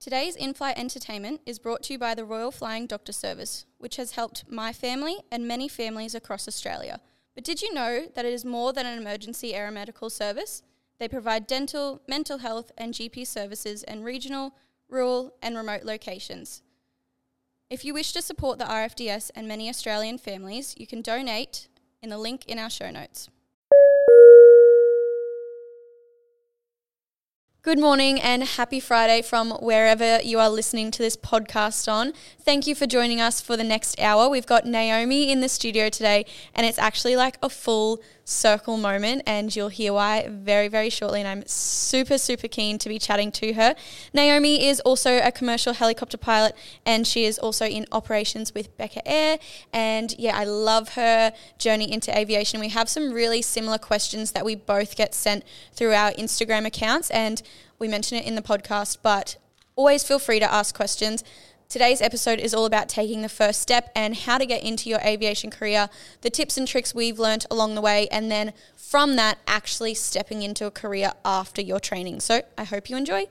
[0.00, 3.96] Today's in flight entertainment is brought to you by the Royal Flying Doctor Service, which
[3.96, 7.02] has helped my family and many families across Australia.
[7.34, 10.62] But did you know that it is more than an emergency aeromedical service?
[10.98, 14.54] They provide dental, mental health, and GP services in regional,
[14.88, 16.62] rural, and remote locations.
[17.68, 21.68] If you wish to support the RFDS and many Australian families, you can donate
[22.00, 23.28] in the link in our show notes.
[27.62, 32.14] Good morning and happy Friday from wherever you are listening to this podcast on.
[32.40, 34.30] Thank you for joining us for the next hour.
[34.30, 39.22] We've got Naomi in the studio today, and it's actually like a full circle moment,
[39.26, 41.20] and you'll hear why very, very shortly.
[41.20, 43.74] And I'm super, super keen to be chatting to her.
[44.14, 46.54] Naomi is also a commercial helicopter pilot,
[46.86, 49.38] and she is also in operations with Becca Air.
[49.72, 52.60] And yeah, I love her journey into aviation.
[52.60, 57.10] We have some really similar questions that we both get sent through our Instagram accounts,
[57.10, 57.42] and
[57.78, 59.36] we mention it in the podcast, but
[59.76, 61.24] always feel free to ask questions.
[61.70, 64.98] Today's episode is all about taking the first step and how to get into your
[65.02, 65.88] aviation career,
[66.20, 70.42] the tips and tricks we've learnt along the way, and then from that, actually stepping
[70.42, 72.18] into a career after your training.
[72.18, 73.26] So I hope you enjoy.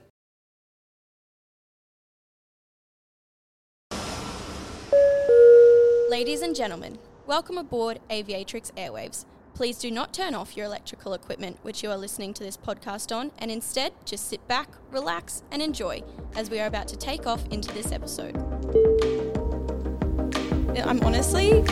[6.08, 6.96] Ladies and gentlemen,
[7.26, 9.26] welcome aboard Aviatrix Airwaves.
[9.60, 13.14] Please do not turn off your electrical equipment which you are listening to this podcast
[13.14, 16.02] on, and instead just sit back, relax, and enjoy
[16.34, 18.38] as we are about to take off into this episode.
[20.78, 21.62] I'm honestly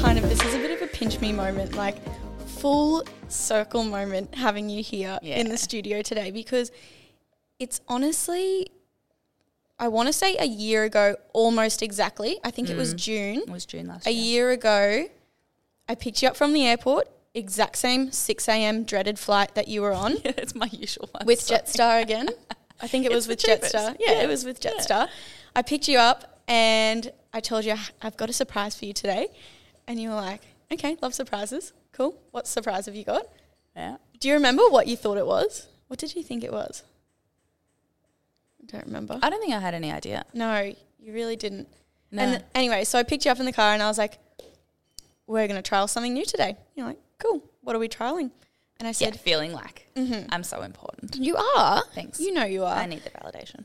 [0.00, 1.98] kind of, this is a bit of a pinch me moment, like
[2.48, 6.72] full circle moment having you here in the studio today because
[7.60, 8.72] it's honestly,
[9.78, 12.40] I want to say a year ago, almost exactly.
[12.42, 12.98] I think it was mm.
[12.98, 14.24] June It was June last a year.
[14.24, 15.08] year ago,
[15.88, 18.84] I picked you up from the airport, exact same 6 a.m.
[18.84, 21.26] dreaded flight that you were on yeah, it's my usual one.
[21.26, 21.60] with sorry.
[21.60, 22.28] Jetstar again.
[22.80, 23.74] I think it was with cheapest.
[23.74, 23.96] Jetstar.
[23.98, 24.22] Yeah, Yeah.
[24.24, 24.72] it was with Yeah.
[24.72, 25.08] Jetstar.
[25.56, 29.28] I picked you up and I told you I've got a surprise for you today.
[29.86, 31.72] And you were like, okay, love surprises.
[31.92, 32.14] Cool.
[32.30, 33.26] What surprise have you got?
[33.74, 33.96] Yeah.
[34.20, 35.66] Do you remember what you thought it was?
[35.86, 36.82] What did you think it was?
[38.62, 39.18] I don't remember.
[39.22, 40.24] I don't think I had any idea.
[40.34, 41.68] no, you really didn't.
[42.10, 42.22] No.
[42.22, 44.18] And anyway, so I picked you up in the car and I was like,
[45.28, 46.56] we're going to trial something new today.
[46.74, 47.44] You're like, cool.
[47.60, 48.30] What are we trialing?
[48.80, 50.26] And I yeah, said, feeling like mm-hmm.
[50.30, 51.16] I'm so important.
[51.16, 51.82] you are.
[51.94, 52.18] Thanks.
[52.18, 52.74] You know you are.
[52.74, 53.64] I need the validation.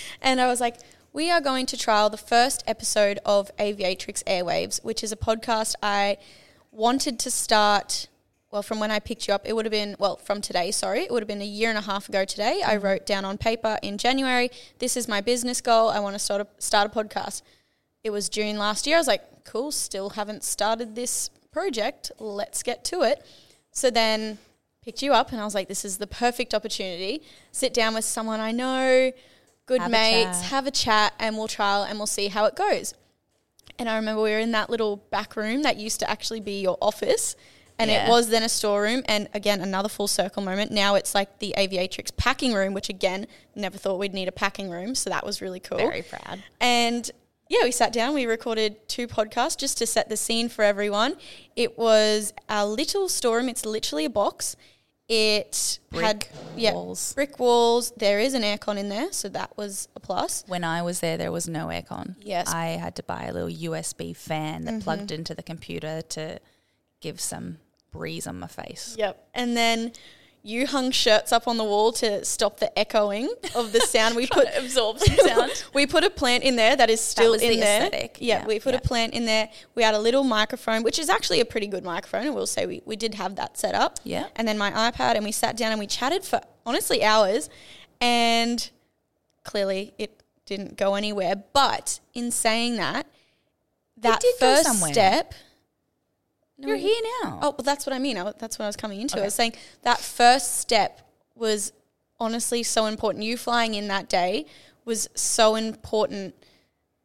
[0.22, 0.76] and I was like,
[1.12, 5.74] we are going to trial the first episode of Aviatrix Airwaves, which is a podcast
[5.82, 6.18] I
[6.72, 8.08] wanted to start.
[8.50, 11.02] Well, from when I picked you up, it would have been, well, from today, sorry,
[11.02, 12.62] it would have been a year and a half ago today.
[12.64, 12.84] I mm-hmm.
[12.84, 15.88] wrote down on paper in January, this is my business goal.
[15.88, 17.42] I want to start a, start a podcast.
[18.02, 18.96] It was June last year.
[18.96, 22.12] I was like, cool, still haven't started this project.
[22.18, 23.24] Let's get to it.
[23.70, 24.38] So then
[24.82, 27.22] picked you up and I was like, this is the perfect opportunity.
[27.52, 29.12] Sit down with someone I know,
[29.66, 30.50] good Have mates, chat.
[30.50, 32.94] have a chat, and we'll trial and we'll see how it goes.
[33.78, 36.60] And I remember we were in that little back room that used to actually be
[36.60, 37.36] your office.
[37.78, 39.02] And it was then a storeroom.
[39.06, 40.70] And again, another full circle moment.
[40.72, 44.70] Now it's like the Aviatrix packing room, which again, never thought we'd need a packing
[44.70, 44.94] room.
[44.94, 45.76] So that was really cool.
[45.76, 46.42] Very proud.
[46.58, 47.10] And
[47.48, 51.16] yeah, we sat down, we recorded two podcasts just to set the scene for everyone.
[51.54, 54.56] It was a little storeroom, it's literally a box.
[55.08, 57.14] It had Brick yeah, walls.
[57.14, 57.92] brick walls.
[57.96, 60.42] There is an aircon in there, so that was a plus.
[60.48, 62.16] When I was there, there was no aircon.
[62.20, 62.52] Yes.
[62.52, 64.80] I had to buy a little USB fan that mm-hmm.
[64.80, 66.40] plugged into the computer to
[67.00, 67.58] give some
[67.92, 68.96] breeze on my face.
[68.98, 69.28] Yep.
[69.32, 69.92] And then
[70.46, 74.14] you hung shirts up on the wall to stop the echoing of the sound.
[74.14, 75.64] We put absorb sound.
[75.74, 77.82] we put a plant in there that is still was in the there.
[77.82, 78.18] aesthetic.
[78.20, 79.50] Yeah, Yeah, we put a plant in there.
[79.74, 82.26] We had a little microphone, which is actually a pretty good microphone.
[82.28, 83.98] I will say we, we did have that set up.
[84.04, 84.28] Yeah.
[84.36, 87.50] And then my iPad, and we sat down and we chatted for honestly hours.
[88.00, 88.70] And
[89.42, 91.42] clearly it didn't go anywhere.
[91.52, 93.08] But in saying that,
[93.96, 95.34] that first step.
[96.58, 97.38] No, You're we- here now.
[97.42, 98.16] Oh, well, that's what I mean.
[98.16, 99.20] I, that's what I was coming into.
[99.20, 101.02] I was saying that first step
[101.34, 101.72] was
[102.18, 103.24] honestly so important.
[103.24, 104.46] You flying in that day
[104.84, 106.34] was so important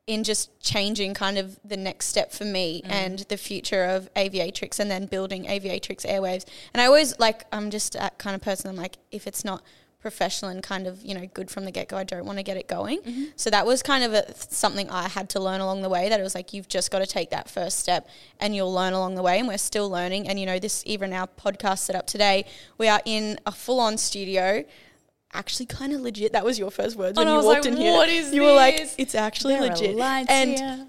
[0.08, 2.92] in just changing kind of the next step for me mm-hmm.
[2.92, 6.46] and the future of Aviatrix and then building Aviatrix Airwaves.
[6.74, 8.70] And I always like, I'm just that kind of person.
[8.70, 9.64] I'm like, if it's not
[10.02, 12.44] professional and kind of, you know, good from the get go, I don't want to
[12.44, 13.00] get it going.
[13.02, 13.24] Mm-hmm.
[13.36, 16.20] So that was kind of a, something I had to learn along the way that
[16.20, 18.08] it was like, you've just got to take that first step
[18.40, 19.40] and you'll learn along the way.
[19.40, 20.28] And we're still learning.
[20.28, 22.46] And, you know, this, even our podcast set up today,
[22.78, 24.66] we are in a full on studio.
[25.34, 26.34] Actually, kind of legit.
[26.34, 27.94] That was your first words when And you walked like, in here.
[27.94, 29.98] "What is you were like, it's actually There legit.
[29.98, 30.88] and here.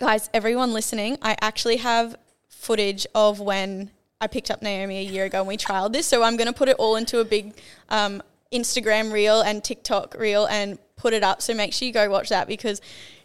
[0.00, 2.16] guys, everyone listening, I actually have
[2.48, 6.06] footage of when I picked up Naomi a year ago and we trialed this.
[6.06, 7.54] So I'm going to put it all into a big
[7.90, 8.22] um,
[8.52, 11.42] Instagram reel and TikTok reel and put it up.
[11.42, 12.80] So make sure you go watch that because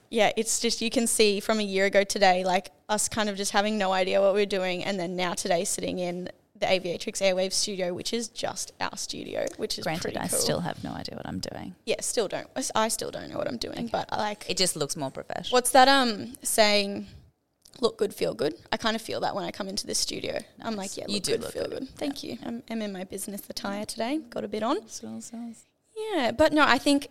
[0.09, 3.35] yeah, it's just you can see from a year ago today, like us kind of
[3.38, 6.29] just having no idea what we are doing, and then now today sitting in
[6.59, 10.39] the Aviatrix Airwaves studio, which is just our studio, which is Granted, pretty I cool.
[10.39, 11.75] still have no idea what I'm doing.
[11.85, 12.47] yeah, still don't.
[12.73, 15.55] I still don't know what I'm doing, but I like It just looks more professional.
[15.57, 17.07] what's that um saying?
[17.79, 18.56] Look good, feel good.
[18.71, 20.39] I kind of feel that when I come into this studio.
[20.62, 21.79] I'm like, yeah, look You do good, look feel good.
[21.79, 21.89] good.
[21.89, 22.38] Thank you.
[22.45, 24.19] I'm, I'm in my business attire today.
[24.29, 24.77] Got a bit on.
[25.95, 27.09] Yeah, but no, I think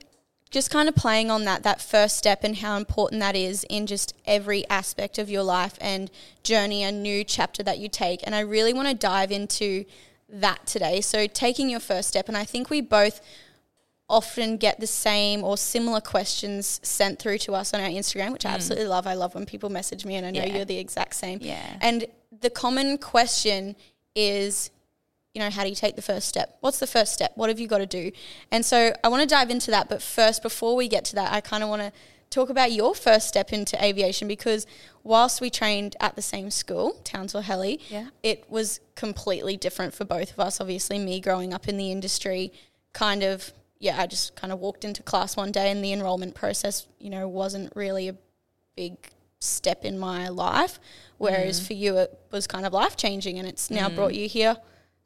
[0.51, 3.87] just kind of playing on that that first step and how important that is in
[3.87, 6.11] just every aspect of your life and
[6.43, 9.85] journey a new chapter that you take and I really want to dive into
[10.29, 11.01] that today.
[11.01, 13.21] So taking your first step and I think we both
[14.09, 18.47] often get the same or similar questions sent through to us on our Instagram, which
[18.47, 18.55] I mm.
[18.55, 19.07] absolutely love.
[19.07, 20.57] I love when people message me and I know Yeah.
[20.57, 21.39] you're the exact same.
[21.43, 21.79] Yeah.
[21.81, 22.07] And
[22.41, 23.75] the common question
[24.15, 24.71] is
[25.37, 26.57] you know, how do you take the first step?
[26.61, 27.33] What's the first step?
[27.35, 28.11] What have you got to do?
[28.51, 29.87] And so I want to dive into that.
[29.87, 31.93] But first, before we get to that, I kind of want to
[32.31, 34.67] talk about your first step into aviation because
[35.05, 38.07] whilst we trained at the same school, Townsville Heli, Yeah.
[38.23, 40.59] it was completely different for both of us.
[40.59, 42.51] Obviously, me growing up in the industry,
[42.95, 46.35] kind of, yeah, I just kind of walked into class one day and the enrollment
[46.35, 48.17] process, you know, wasn't really a
[48.77, 48.97] big
[49.41, 50.79] step in my life.
[51.19, 51.67] Whereas Mm.
[51.67, 54.57] for you, it was kind of life changing and it's now brought you here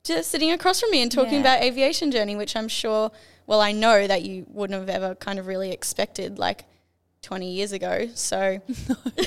[0.02, 1.40] just sitting across from me and talking Yeah.
[1.40, 3.10] about aviation journey, which I'm sure,
[3.46, 6.64] well, I know that you wouldn't have ever kind of really expected like
[7.22, 8.08] 20 years ago.
[8.14, 8.60] So,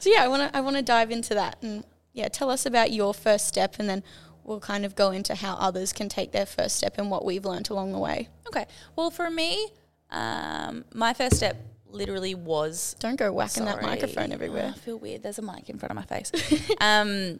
[0.00, 2.66] so yeah, I want to I want to dive into that and yeah, tell us
[2.66, 4.02] about your first step, and then
[4.48, 7.44] we'll kind of go into how others can take their first step and what we've
[7.44, 8.28] learned along the way.
[8.48, 8.66] Okay.
[8.96, 9.68] Well, for me,
[10.10, 11.56] um, my first step
[11.90, 13.86] literally was Don't go whacking that Sorry.
[13.86, 14.72] microphone Oh, everywhere.
[14.74, 15.22] I feel weird.
[15.22, 16.32] There's a mic in front of my face.
[16.80, 17.38] um,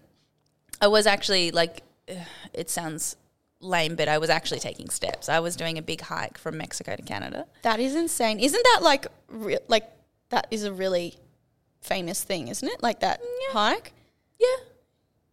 [0.81, 1.83] I was actually like,
[2.53, 3.17] it sounds
[3.61, 5.29] lame, but I was actually taking steps.
[5.29, 7.47] I was doing a big hike from Mexico to Canada.
[7.63, 8.39] That is insane.
[8.39, 9.85] Isn't that like re- like
[10.31, 11.15] that is a really
[11.81, 12.83] famous thing, isn't it?
[12.83, 13.21] Like that
[13.53, 13.93] hike.
[14.39, 14.47] Yeah.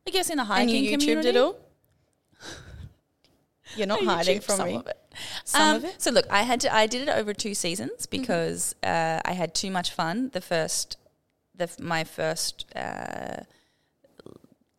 [0.08, 1.30] I guess in the hiking And you YouTubed community.
[1.30, 1.58] it all?
[3.76, 4.76] You're not hiding from some me.
[4.76, 4.98] of it.
[5.44, 6.02] Some Um, of it?
[6.02, 6.74] So look, I had to.
[6.74, 10.30] I did it over two seasons because uh, I had too much fun.
[10.34, 10.98] The first,
[11.56, 13.38] the my first uh,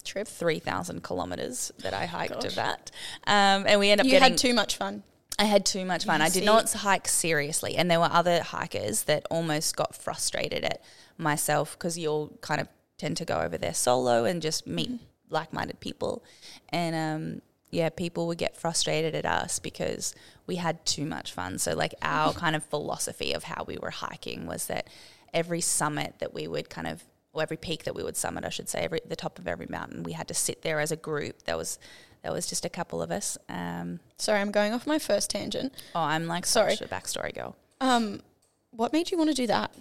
[0.05, 0.29] Trip.
[0.29, 2.91] three thousand kilometers that I hiked of that,
[3.27, 4.31] um, and we ended up You getting.
[4.33, 5.03] had too much fun.
[5.39, 6.21] I had too much fun.
[6.21, 6.45] You I did see.
[6.45, 10.81] not hike seriously, and there were other hikers that almost got frustrated at
[11.19, 15.35] myself because you'll kind of tend to go over there solo and just meet Mm-hmm.
[15.35, 16.23] like-minded people,
[16.69, 17.43] and um,
[17.77, 20.15] yeah, people would get frustrated at us because
[20.47, 21.59] we had too much fun.
[21.59, 24.89] So, like our kind of philosophy of how we were hiking was that
[25.35, 28.49] every summit that we would kind of or every peak that we would summit, I
[28.49, 30.97] should say, every the top of every mountain, we had to sit there as a
[30.97, 31.43] group.
[31.43, 31.79] There was
[32.23, 33.37] there was just a couple of us.
[33.51, 35.75] Um, Sorry, I'm going off my first tangent.
[35.95, 36.77] Oh, I'm like Sorry.
[36.77, 37.57] such a backstory girl.
[37.83, 38.23] Um,
[38.71, 39.75] what made you want to do that?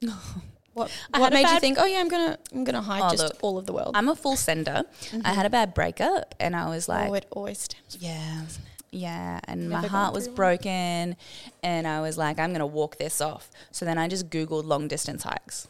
[0.74, 1.78] what what made you think?
[1.80, 3.92] Oh yeah, I'm gonna I'm gonna hike Oh, just look, all of the world.
[3.94, 4.82] I'm a full sender.
[5.24, 7.98] I had a bad breakup and I was like, oh, it always stems.
[8.00, 8.42] yeah,
[8.92, 9.40] yeah.
[9.44, 11.16] And Never my heart was broken
[11.62, 13.50] and I was like, I'm going to walk this off.
[13.70, 15.68] So then I just Googled long distance hikes.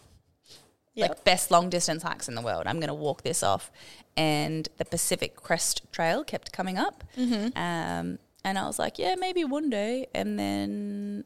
[0.95, 1.09] Yep.
[1.09, 2.65] Like best long distance hikes in the world.
[2.67, 3.71] I'm going to walk this off.
[4.17, 7.05] And the Pacific Crest Trail kept coming up.
[7.17, 7.57] Mm-hmm.
[7.57, 10.09] Um, and I was like, yeah, maybe one day.
[10.15, 11.25] And then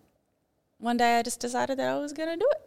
[0.79, 2.61] one day I just decided that I was going to do it.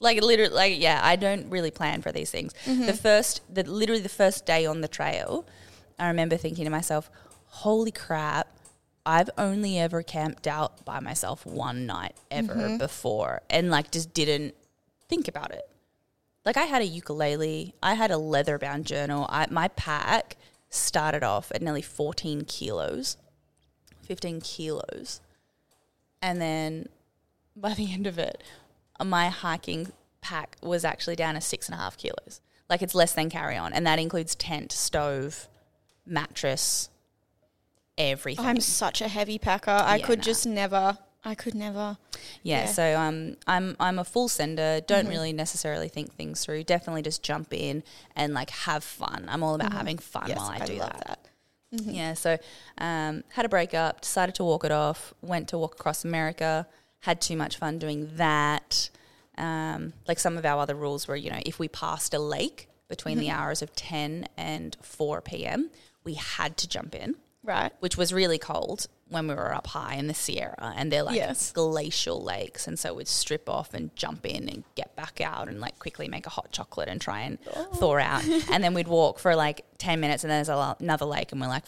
[0.00, 2.54] Like literally, like yeah, I don't really plan for these things.
[2.64, 2.86] Mm-hmm.
[2.86, 5.46] The first, the literally the first day on the trail,
[5.98, 7.10] I remember thinking to myself,
[7.46, 8.48] "Holy crap!
[9.04, 12.76] I've only ever camped out by myself one night ever Mm-hmm.
[12.78, 14.54] before, and like just didn't
[15.08, 15.68] think about it.
[16.46, 19.26] Like I had a ukulele, I had a leather bound journal.
[19.28, 20.36] I, my pack
[20.70, 23.18] started off at nearly fourteen kilos,
[24.02, 25.20] fifteen kilos,
[26.22, 26.88] and then
[27.54, 28.42] by the end of it,
[29.04, 32.40] my hiking pack was actually down to six and a half kilos.
[32.68, 35.48] Like it's less than carry on, and that includes tent, stove,
[36.06, 36.88] mattress,
[37.98, 38.44] everything.
[38.44, 39.70] I'm such a heavy packer.
[39.70, 40.24] I Yeah, could nah.
[40.24, 40.98] just never.
[41.22, 41.98] I could never.
[42.42, 42.66] yeah, yeah.
[42.66, 44.80] so um, I'm I'm a full sender.
[44.86, 46.64] Don't really necessarily think things through.
[46.64, 47.82] Definitely just jump in
[48.16, 49.26] and like have fun.
[49.28, 51.06] I'm all about having fun Yes, while I, I do love that.
[51.72, 51.82] that.
[51.82, 52.38] Yeah, so
[52.78, 56.66] um, had a breakup, decided to walk it off, went to walk across America,
[57.00, 58.90] had too much fun doing that.
[59.38, 62.68] Um, like some of our other rules were, you know, if we passed a lake
[62.88, 65.70] between the hours of 10 and 4 p.m.,
[66.04, 67.72] we had to jump in, Right.
[67.80, 70.72] which was really cold when we were up high in the Sierra.
[70.76, 71.52] And they're like Yes.
[71.52, 72.66] glacial lakes.
[72.66, 76.06] And so we'd strip off and jump in and get back out and like quickly
[76.08, 77.38] make a hot chocolate and try and
[77.76, 78.24] thaw out.
[78.50, 81.46] and then we'd walk for like 10 minutes and then there's another lake and we're
[81.48, 81.64] like,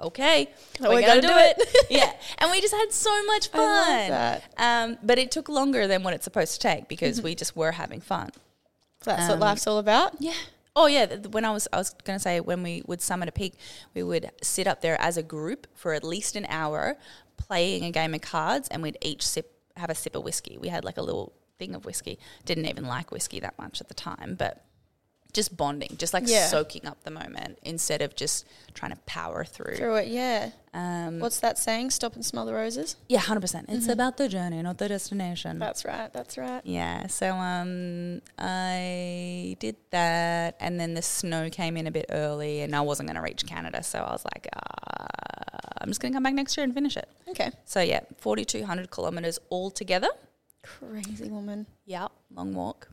[0.00, 1.86] okay, Oh, we gotta do it.
[1.90, 4.10] yeah, and we just had so much fun.
[4.10, 4.44] that.
[4.58, 7.24] Um, but it took longer than what it's supposed to take because Mm-hmm.
[7.24, 8.30] we just were having fun.
[9.02, 10.14] So That's Um, what life's all about.
[10.20, 10.32] Yeah.
[10.76, 11.06] Oh yeah.
[11.30, 13.54] When I was, I was going to say when we would summit a peak,
[13.94, 16.96] we would sit up there as a group for at least an hour,
[17.36, 20.56] playing a game of cards, and we'd each sip have a sip of whiskey.
[20.58, 22.18] We had like a little thing of whiskey.
[22.44, 24.64] Didn't even like whiskey that much at the time, but
[25.34, 26.46] just bonding, just like Yeah.
[26.46, 29.76] soaking up the moment instead of just trying to power through.
[29.76, 30.50] Through it, yeah.
[30.72, 31.90] Um, What's that saying?
[31.90, 32.96] Stop and smell the roses.
[33.08, 33.66] yeah, hundred percent.
[33.66, 33.76] Mm-hmm.
[33.76, 35.58] It's about the journey, not the destination.
[35.58, 36.12] That's right.
[36.12, 36.62] That's right.
[36.64, 42.60] Yeah, so um, I did that, and then the snow came in a bit early,
[42.62, 45.06] and I wasn't going to reach Canada, so I was like, uh,
[45.80, 47.08] I'm just going to come back next year and finish it.
[47.28, 47.50] Okay.
[47.64, 50.08] So yeah, 4,200 kilometers all together.
[50.62, 51.66] Crazy woman.
[51.84, 52.88] Yeah, long walk,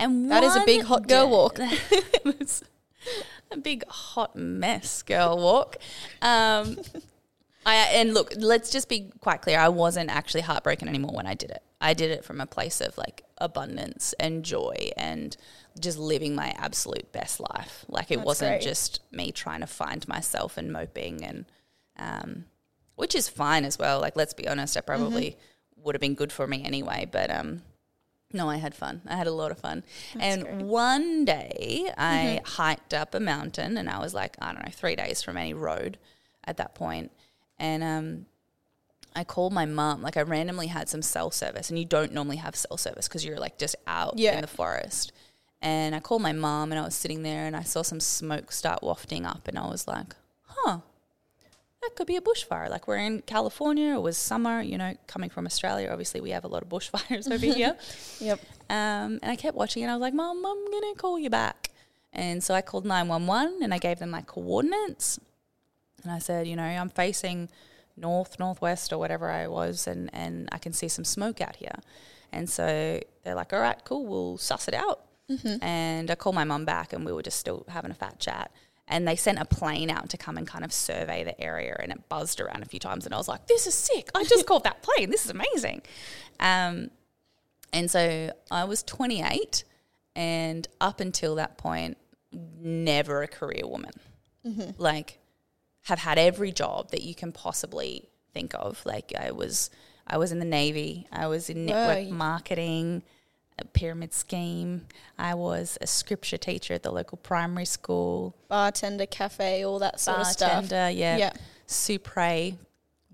[0.00, 1.56] and That is a big hot girl walk.
[1.60, 2.62] It's
[3.50, 5.76] a big hot mess girl walk.
[6.22, 6.78] Um,
[7.66, 9.58] I and look, let's just be quite clear.
[9.58, 11.62] I wasn't actually heartbroken anymore when I did it.
[11.80, 15.34] I did it from a place of like abundance and joy and
[15.80, 17.84] just living my absolute best life.
[17.88, 18.62] Like it That's wasn't great.
[18.62, 21.44] just me trying to find myself and moping and
[21.98, 22.44] um,
[22.96, 23.98] which is fine as well.
[24.00, 25.82] Like let's be honest, I probably Mm-hmm.
[25.84, 27.62] would have been good for me anyway, but um
[28.34, 29.00] no, I had fun.
[29.06, 29.82] I had a lot of fun.
[30.18, 30.56] and great.
[30.62, 32.44] one day I Mm-hmm.
[32.62, 35.54] hiked up a mountain and I was like, I don't know, three days from any
[35.54, 35.96] road
[36.44, 37.10] at that point.
[37.58, 38.26] And um,
[39.16, 40.02] I called my mum.
[40.02, 43.24] Like I randomly had some cell service, and you don't normally have cell service because
[43.24, 44.34] you're like just out Yeah.
[44.34, 45.12] in the forest.
[45.62, 48.52] And I called my mum, and I was sitting there, and I saw some smoke
[48.52, 50.78] start wafting up, and I was like, "Huh,
[51.84, 52.68] that could be a bushfire.
[52.70, 55.90] Like we're in California, it was summer, you know, coming from Australia.
[55.90, 57.76] Obviously, we have a lot of bushfires over here.
[58.20, 58.40] Yep.
[58.70, 59.88] Um, and I kept watching it.
[59.88, 61.70] I was like, Mom, I'm going to call you back.
[62.12, 65.18] And so I called 911 and I gave them my coordinates.
[66.02, 67.48] And I said, you know, I'm facing
[67.96, 71.74] north, northwest, or whatever I was, and, and I can see some smoke out here.
[72.32, 75.00] And so they're like, all right, cool, we'll suss it out.
[75.62, 78.50] And I called my mum back and we were just still having a fat chat.
[78.86, 81.90] And they sent a plane out to come and kind of survey the area and
[81.90, 83.06] it buzzed around a few times.
[83.06, 84.10] And I was like, this is sick.
[84.14, 85.10] I just called that plane.
[85.10, 85.82] This is amazing.
[86.38, 86.90] Um,
[87.72, 89.64] and so I was 28,
[90.14, 91.96] and up until that point,
[92.32, 93.92] never a career woman.
[94.78, 95.18] Like,
[95.82, 98.80] have had every job that you can possibly think of.
[98.86, 99.70] Like, I was,
[100.06, 101.08] I was in the navy.
[101.10, 102.14] I was in network Whoa.
[102.14, 103.02] marketing,
[103.58, 104.86] a pyramid scheme.
[105.18, 108.34] I was a scripture teacher at the local primary school.
[108.48, 110.68] Bartender, cafe, all that sort of stuff.
[110.68, 111.16] Bartender, yeah.
[111.16, 111.32] Yeah.
[111.68, 112.56] Supre,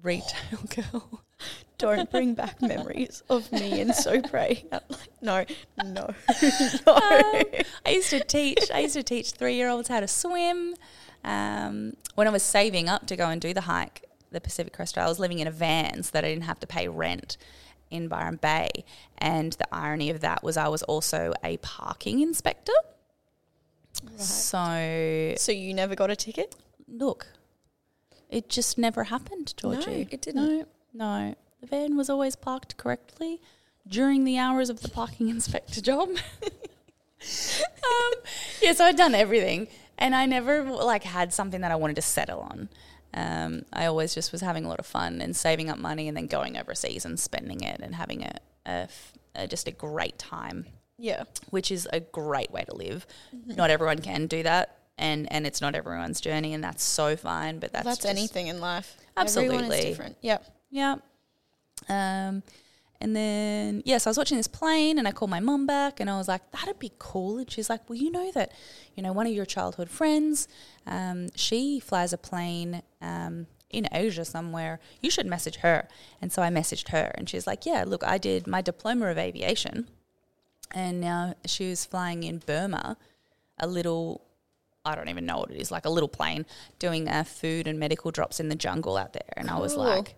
[0.03, 1.23] retail girl.
[1.79, 4.65] Don't bring back memories of me and Supre.
[5.23, 5.45] No,
[5.83, 6.07] no, no.
[6.07, 6.15] Um,
[7.85, 8.71] I used to teach.
[8.73, 10.75] I used to teach three year olds how to swim.
[11.25, 14.95] Um, when I was saving up to go and do the hike, the Pacific Crest
[14.95, 17.37] Trail, I was living in a van so that I didn't have to pay rent
[17.91, 18.69] in Byron Bay.
[19.19, 22.73] And the irony of that was I was also a parking inspector.
[24.17, 26.55] So So you never got a ticket?
[26.89, 27.27] look,
[28.29, 30.09] it just never happened, Georgie.
[30.11, 30.47] it didn't.
[30.47, 31.35] No, no.
[31.61, 33.41] The van was always parked correctly
[33.87, 36.09] during the hours of the parking inspector job.
[36.43, 38.15] um,
[38.63, 39.69] yeah, so I'd done everything,
[39.99, 42.69] and I never like had something that I wanted to settle on.
[43.15, 46.17] Um, I always just was having a lot of fun and saving up money, and
[46.17, 48.33] then going overseas and spending it and having a,
[48.67, 48.89] a
[49.35, 50.67] a- just a great time
[50.99, 51.25] Yeah.
[51.51, 53.07] which is a great way to live.
[53.47, 57.59] Not everyone can do that, and and it's not everyone's journey, and that's so fine.
[57.59, 58.97] But that's That's, just- anything in life.
[59.17, 59.81] Absolutely.
[59.83, 60.17] different.
[60.21, 60.45] Yep.
[60.71, 60.97] Yeah.
[61.89, 62.43] Um,
[63.01, 66.11] and then yes, I was watching this plane, and I called my mum back, and
[66.11, 68.53] I was like, "That'd be cool." And she's like, "Well, you know that,
[68.95, 70.49] you know, one of your childhood friends,
[70.87, 75.89] um, she flies a plane." Um, in Asia somewhere, you should message her.
[76.21, 79.17] And so I messaged her, and she's like, Yeah, look, I did my diploma of
[79.17, 79.87] aviation,
[80.73, 82.97] and now she was flying in Burma,
[83.59, 84.23] a little,
[84.85, 86.47] I don't even know what it is, like a little plane
[86.79, 89.33] doing uh, food and medical drops in the jungle out there.
[89.37, 90.15] And I was like,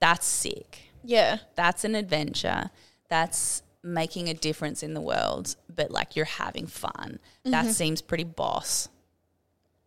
[0.00, 0.91] that's sick.
[1.04, 1.38] Yeah.
[1.54, 2.70] That's an adventure.
[3.08, 7.18] That's making a difference in the world, but like you're having fun.
[7.44, 8.88] That seems pretty boss.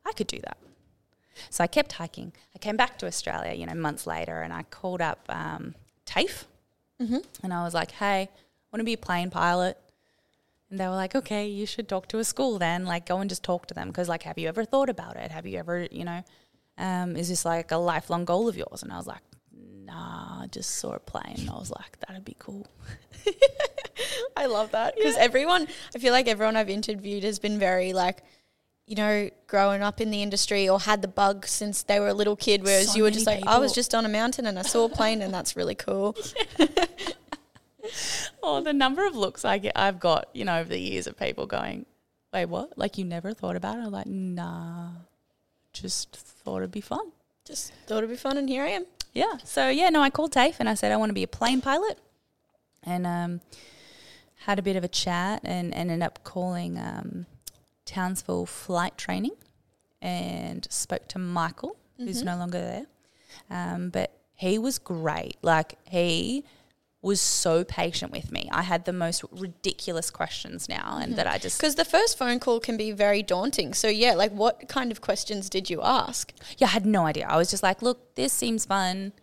[0.05, 0.57] I could do that.
[1.50, 2.34] So I kept hiking.
[2.55, 6.45] I came back to Australia, you know, months later, and I called up um, TAFE,
[7.43, 8.29] and I was like, "Hey, I
[8.72, 9.77] want to be a plane pilot."
[10.69, 12.86] And they were like, "Okay, you should talk to a school then.
[12.86, 15.31] Like, go and just talk to them because, like, have you ever thought about it?
[15.31, 16.24] Have you ever, you know,
[16.77, 19.22] um, is this like a lifelong goal of yours?" And I was like,
[19.86, 21.36] "Nah, just saw a plane.
[21.39, 22.67] And I was like, that'd be cool."
[24.38, 28.24] I love that because everyone, I feel like everyone I've interviewed has been very like,
[28.86, 32.13] you know, growing up in the industry or had the bug since they were a
[32.13, 34.60] little kid, whereas So you were just like, I was just on a mountain and
[34.60, 36.15] I saw a plane and that's really cool.
[38.41, 41.17] Oh, the number of looks I get, I've got, you know, over the years of
[41.17, 41.86] people going,
[42.34, 42.77] wait, what?
[42.77, 43.81] Like you never thought about it?
[43.81, 44.89] I'm like, nah,
[45.74, 47.12] just thought it'd be fun.
[47.45, 48.86] Just thought it'd be fun and here I am.
[49.15, 49.38] Yeah.
[49.43, 51.62] So yeah, no, I called TAFE and I said I want to be a plane
[51.62, 51.98] pilot,
[52.84, 53.41] and um,
[54.45, 57.25] had a bit of a chat and ended up calling um,
[57.86, 59.36] Townsville Flight Training,
[60.01, 62.86] and spoke to Michael, who's no longer there,
[63.50, 65.38] um, but he was great.
[65.41, 66.43] Like he
[67.05, 68.50] was so patient with me.
[68.51, 71.17] I had the most ridiculous questions now, and hmm.
[71.17, 73.75] that I just Because the first phone call can be very daunting.
[73.75, 76.33] So, yeah, like what kind of questions did you ask?
[76.57, 77.27] yeah, I had no idea.
[77.29, 79.13] I was just like, look, this seems fun.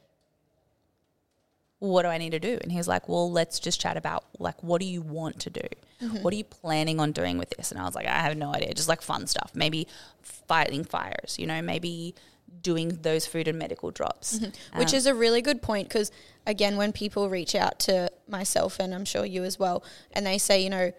[1.80, 2.56] What do I need to do?
[2.62, 5.50] And he was like, well, let's just chat about like, what do you want to
[5.50, 5.66] do?
[6.00, 6.22] Mm-hmm.
[6.22, 7.72] What are you planning on doing with this?
[7.72, 8.72] And I was like, I have no idea.
[8.74, 9.50] Just like fun stuff.
[9.54, 9.88] Maybe
[10.22, 12.14] fighting fires, you know, maybe
[12.60, 14.38] doing those food and medical drops.
[14.38, 14.44] Mm-hmm.
[14.72, 16.10] Um, Which is a really good point because,
[16.46, 20.38] again, when people reach out to myself and I'm sure you as well, and they
[20.38, 20.92] say, you know,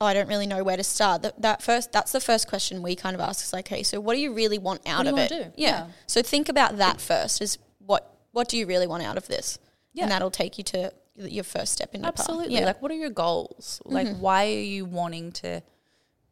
[0.00, 1.22] oh, I don't really know where to start.
[1.22, 3.44] That, that first, that's the first question we kind of ask.
[3.44, 5.30] Is like, okay, so what do you really want out of it?
[5.32, 5.48] Yeah.
[5.56, 5.86] Yeah.
[6.06, 7.40] So think about that first.
[7.40, 9.58] Is what what do you really want out of this?
[9.92, 10.04] Yeah.
[10.04, 12.04] And that'll take you to your first step in.
[12.04, 12.54] Absolutely.
[12.54, 12.66] Yeah.
[12.66, 13.80] Like, what are your goals?
[13.84, 14.20] Like, mm-hmm.
[14.20, 15.62] why are you wanting to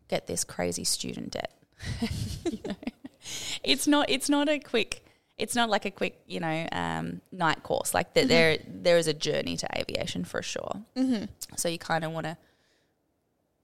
[0.08, 1.52] get this crazy student debt?
[2.50, 2.74] You know?
[3.62, 4.10] It's not.
[4.10, 5.04] It's not a quick.
[5.38, 7.94] It's not like a quick, you know, um, night course.
[7.94, 10.82] Like that, there, there is a journey to aviation for sure.
[10.96, 11.24] Mm-hmm.
[11.56, 12.36] So you kind of want to.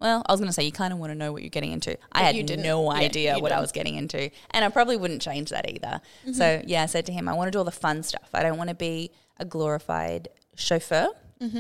[0.00, 1.72] Well, I was going to say you kind of want to know what you're getting
[1.72, 1.92] into.
[2.12, 3.62] I But had no Yeah, idea you what I didn't.
[3.62, 6.00] was getting into, and I probably wouldn't change that either.
[6.32, 8.28] So yeah, I said to him, I want to do all the fun stuff.
[8.32, 11.08] I don't want to be a glorified chauffeur.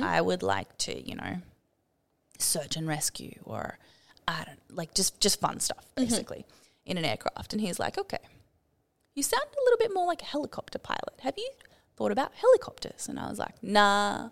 [0.02, 1.36] I would like to, you know,
[2.38, 3.78] search and rescue or
[4.26, 6.44] I don't like just just fun stuff basically
[6.88, 7.52] in an aircraft.
[7.52, 8.18] And he's like, okay,
[9.14, 11.20] you sound a little bit more like a helicopter pilot.
[11.20, 11.50] Have you
[11.96, 13.08] thought about helicopters?
[13.08, 14.30] And I was like, nah,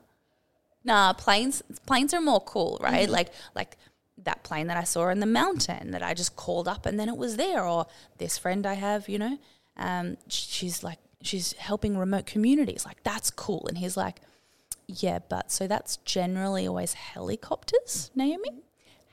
[0.85, 1.13] nah.
[1.13, 3.09] Planes planes are more cool, right?
[3.09, 3.77] Like like
[4.25, 7.09] that plane that I saw in the mountain that I just called up and then
[7.09, 7.65] it was there.
[7.65, 7.87] Or
[8.19, 9.39] this friend I have, you know,
[9.77, 12.85] um, she's like she's helping remote communities.
[12.87, 13.67] Like that's cool.
[13.69, 14.21] And he's like,
[14.87, 18.63] yeah, but so that's generally always helicopters, Naomi.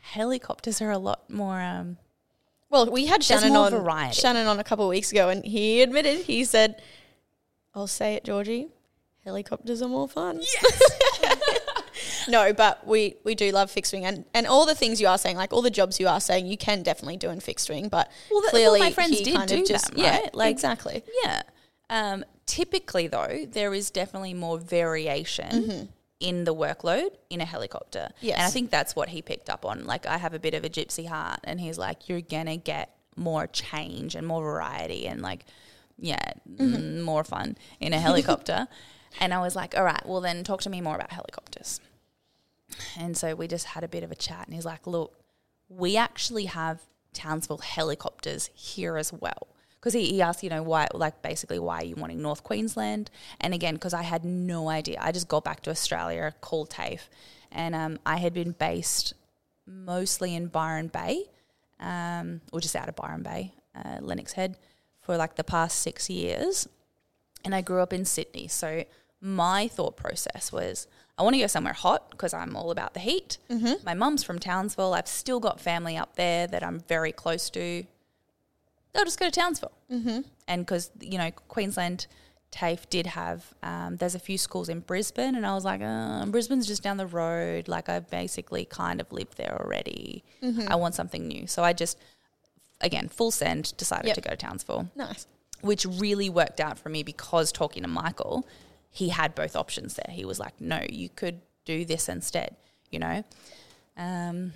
[0.01, 1.59] Helicopters are a lot more.
[1.61, 1.97] Um,
[2.73, 4.15] Well, we had There's Shannon more on variety.
[4.19, 6.81] Shannon on a couple of weeks ago, and he admitted he said,
[7.75, 8.69] "I'll say it, Georgie.
[9.23, 12.27] Helicopters are more fun." Yes.
[12.27, 15.19] no, but we we do love fixed wing, and and all the things you are
[15.19, 17.89] saying, like all the jobs you are saying, you can definitely do in fixed wing.
[17.89, 20.33] But Well, that- well, clearly, my friends did kind of do just them, yeah, right?
[20.35, 21.03] Like- exactly.
[21.23, 21.43] yeah.
[21.91, 25.89] Um, typically, though, there is definitely more variation
[26.23, 28.09] in the workload in a helicopter.
[28.21, 28.37] Yes.
[28.37, 29.85] And I think that's what he picked up on.
[29.85, 32.55] Like, I have a bit of a gypsy heart, and he's like, you're going to
[32.55, 35.45] get more change and more variety and, like,
[35.99, 38.67] yeah, mm, more fun in a helicopter.
[39.19, 41.81] and I was like, all right, well, then talk to me more about helicopters.
[42.97, 45.19] And so we just had a bit of a chat, and he's like, look,
[45.67, 46.79] we actually have
[47.11, 49.47] Townsville helicopters here as well.
[49.83, 53.11] Because he, he asked, you know, why, like basically, why are you wanting North Queensland?
[53.41, 54.97] And again, because I had no idea.
[55.01, 57.09] I just got back to Australia, called TAFE,
[57.51, 59.13] and um, I had been based
[59.67, 61.25] mostly in Byron Bay,
[61.81, 64.55] um, or just out of Byron Bay, uh, Lennox Head,
[65.01, 66.65] for like the past six years.
[67.43, 68.47] And I grew up in Sydney.
[68.47, 68.85] So
[69.19, 73.01] my thought process was I want to go somewhere hot because I'm all about the
[73.01, 73.37] heat.
[73.49, 73.83] Mm-hmm.
[73.83, 74.93] My mum's from Townsville.
[74.93, 77.83] I've still got family up there that I'm very close to.
[78.95, 79.71] I'll just go to Townsville.
[79.91, 80.19] Mm-hmm.
[80.47, 82.07] And because, you know, Queensland
[82.51, 85.35] TAFE did have, um, there's a few schools in Brisbane.
[85.35, 87.67] And I was like, uh, Brisbane's just down the road.
[87.67, 90.23] Like, I've basically kind of lived there already.
[90.67, 91.47] I want something new.
[91.47, 91.97] So I just,
[92.81, 94.15] again, full send, decided Yep.
[94.15, 95.25] to go to Townsville Nice.
[95.61, 98.47] which really worked out for me because talking to Michael,
[98.91, 100.13] he had both options there.
[100.13, 102.55] He was like, no, you could do this instead,
[102.91, 103.23] you know?
[103.97, 104.53] Um,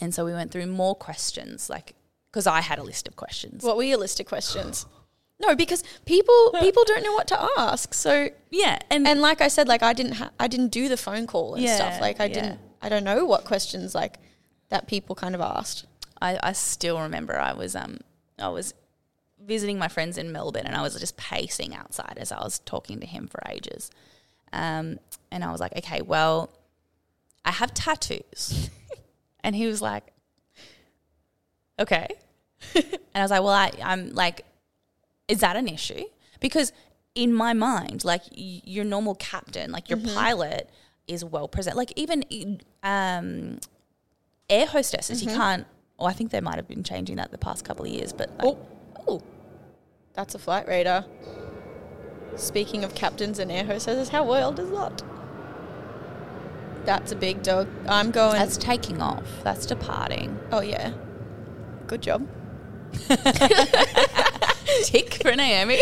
[0.00, 1.94] and so we went through more questions, like,
[2.34, 3.62] because I had a list of questions.
[3.62, 4.86] What were your list of questions?
[5.40, 7.92] No, because people people don't know what to ask.
[7.92, 8.78] So yeah.
[8.88, 11.56] And, and like I said, like I didn't ha- I didn't do the phone call
[11.56, 12.00] and Yeah, stuff.
[12.00, 12.34] Like I yeah.
[12.34, 14.18] didn't I don't know what questions like
[14.68, 15.86] that people kind of asked.
[16.22, 17.98] I, I still remember I was, um,
[18.38, 18.74] I was
[19.44, 23.00] visiting my friends in Melbourne and I was just pacing outside as I was talking
[23.00, 23.90] to him for ages.
[24.52, 25.00] Um,
[25.32, 26.50] and I was like, okay, well,
[27.44, 28.70] I have tattoos.
[29.42, 30.13] and he was like,
[31.78, 32.08] okay.
[32.74, 32.84] and
[33.14, 34.44] I was like, well, I, I'm like,
[35.28, 36.04] is that an issue?
[36.40, 36.72] Because
[37.14, 40.68] in my mind, like y- your normal captain, like your pilot
[41.06, 41.76] is well present.
[41.76, 42.24] Like even
[42.82, 43.58] um,
[44.50, 47.64] air hostesses, you can't Oh, I think they might have been changing that the past
[47.64, 48.58] couple of years, but like, Oh,
[49.06, 49.22] oh,
[50.12, 51.04] that's a flight radar.
[52.36, 55.02] Speaking of captains and air hostesses, how wild is that?
[56.84, 57.68] That's a big dog.
[57.86, 58.32] I'm going.
[58.34, 59.22] that's taking off.
[59.44, 60.38] That's departing.
[60.50, 60.92] oh yeah.
[61.94, 62.28] Good job.
[64.82, 65.78] Tick for Naomi.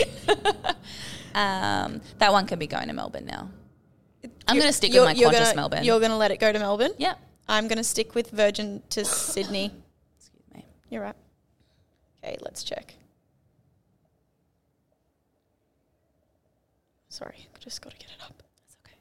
[1.34, 3.48] um, that one can be going to Melbourne now.
[4.46, 5.84] I'm going to stick with my you're Qantas gonna- Melbourne.
[5.84, 6.92] You're going to let it go to Melbourne.
[6.98, 7.18] Yep.
[7.48, 9.72] I'm going to stick with Virgin to Sydney.
[10.18, 10.66] Excuse me.
[10.90, 11.16] You're right.
[12.22, 12.92] Okay, let's check.
[17.08, 18.34] Sorry, I just got to get it up.
[18.36, 18.96] That's okay.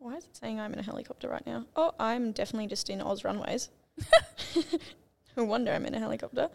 [0.00, 1.66] Why is it saying I'm in a helicopter right now?
[1.76, 3.68] Oh, I'm definitely just in OzRunways.
[5.42, 6.48] no wonder I'm in a helicopter.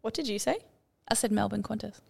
[0.00, 0.58] What did you say?
[1.08, 2.00] I said Melbourne Qantas.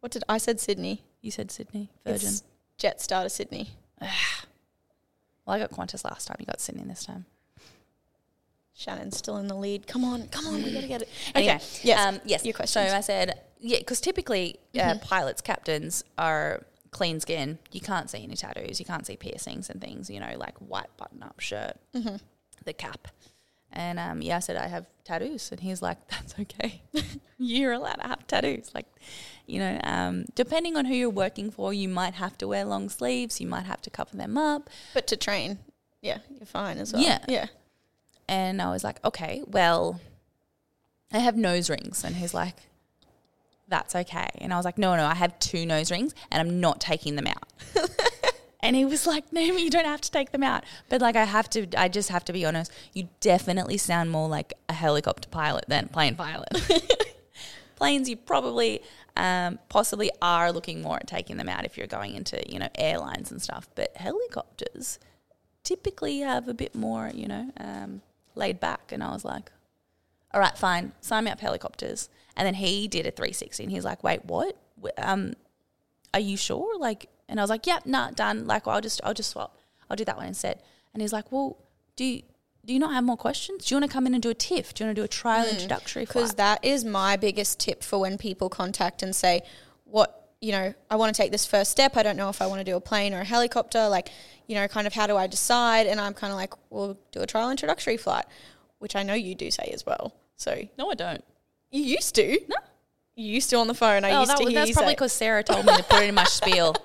[0.00, 1.04] What did I said Sydney?
[1.20, 2.28] You said Sydney Virgin.
[2.28, 2.42] It's
[2.78, 3.70] Jetstar to Sydney.
[4.00, 4.10] well,
[5.46, 6.36] I got Qantas last time.
[6.40, 7.26] You got Sydney this time.
[8.74, 9.86] Shannon's still in the lead.
[9.86, 11.08] Come on, come on, we gotta get it.
[11.34, 12.44] Anyway, Okay, yes, um, yes.
[12.46, 12.88] your question.
[12.88, 12.96] So.
[12.96, 17.58] I said, yeah, because typically uh, pilots, captains are clean skin.
[17.72, 18.80] You can't see any tattoos.
[18.80, 20.08] You can't see piercings and things.
[20.08, 21.76] You know, like white button-up shirt,
[22.64, 23.08] the cap.
[23.72, 26.82] And um, yeah, I said I have tattoos, and he's like, "That's okay.
[27.38, 28.86] you're allowed to have tattoos." Like,
[29.46, 32.88] you know, um, depending on who you're working for, you might have to wear long
[32.88, 33.40] sleeves.
[33.40, 34.68] You might have to cover them up.
[34.92, 35.60] But to train,
[36.02, 37.02] yeah, you're fine as well.
[37.02, 37.18] Yeah.
[37.28, 37.46] yeah.
[38.28, 40.00] And I was like, okay, well,
[41.12, 42.04] I have nose rings.
[42.04, 42.56] And he's like,
[43.68, 44.28] that's okay.
[44.36, 47.16] And I was like, no, no, I have two nose rings and I'm not taking
[47.16, 47.52] them out.
[48.62, 50.64] and he was like, Naomi, you don't have to take them out.
[50.88, 52.72] But like, I have to, I just have to be honest.
[52.92, 56.48] You definitely sound more like a helicopter pilot than plane pilot.
[57.76, 58.82] Planes, you probably,
[59.16, 62.68] um, possibly are looking more at taking them out if you're going into, you know,
[62.76, 63.68] airlines and stuff.
[63.74, 64.98] But helicopters,
[65.64, 68.02] typically have a bit more, you know, um,
[68.34, 68.92] laid back.
[68.92, 69.50] And I was like,
[70.32, 72.08] all right, fine, sign me up helicopters.
[72.36, 74.56] And then he did a 360 and he's like, wait, what?
[74.98, 75.34] Um,
[76.14, 76.78] are you sure?
[76.78, 78.46] Like, and I was like, yep, nah, done.
[78.46, 79.56] Like, well, I'll just, I'll just swap.
[79.88, 80.60] I'll do that one instead.
[80.92, 81.56] And he's like, well,
[81.94, 82.22] do you,
[82.66, 83.64] do you not have more questions?
[83.64, 84.74] Do you want to come in and do a TIFF?
[84.74, 85.52] Do you want to do a trial mm.
[85.52, 89.42] introductory Because that is my biggest tip for when people contact and say,
[89.84, 91.96] what, you know, I want to take this first step.
[91.96, 93.88] I don't know if I want to do a plane or a helicopter.
[93.88, 94.10] Like,
[94.48, 95.86] you know, kind of how do I decide?
[95.86, 98.24] And I'm kind of like, we'll do a trial introductory flight,
[98.80, 100.14] which I know you do say as well.
[100.36, 101.24] So no, I don't.
[101.70, 102.40] you used to.
[102.48, 102.56] No.
[103.14, 104.04] You used to on the phone.
[104.04, 105.82] I Oh, used that, to was- hear that's you probably because Sarah told me to
[105.84, 106.74] put it in my spiel.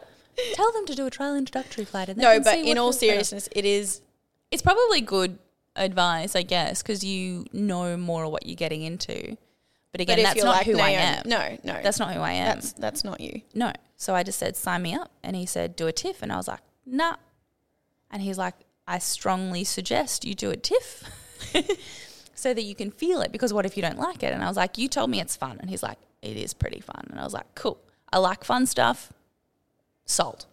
[0.53, 2.09] Tell them to do a trial introductory flight.
[2.09, 3.11] And No, can but in all feels better.
[3.23, 4.01] seriousness, it is
[4.51, 5.37] it's probably good
[5.75, 9.37] advice, I guess, because you know more of what you're getting into.
[9.91, 11.23] But again, but that's not like who I am.
[11.25, 12.55] No, no, That's not who I am.
[12.55, 13.41] that's that's not you.
[13.53, 13.71] no.
[13.97, 15.09] So I just said, sign me up.
[15.23, 16.21] And he said, do a TIFF.
[16.21, 17.15] And I was like, nah.
[18.11, 21.03] And he's like, I strongly suggest you do a TIFF
[22.35, 23.31] so that you can feel it.
[23.31, 24.33] Because what if you don't like it?
[24.33, 25.57] And I was like, you told me it's fun.
[25.61, 27.07] And he's like, it is pretty fun.
[27.09, 27.77] And I was like, cool.
[28.11, 29.13] I like fun stuff.
[30.05, 30.45] Sold.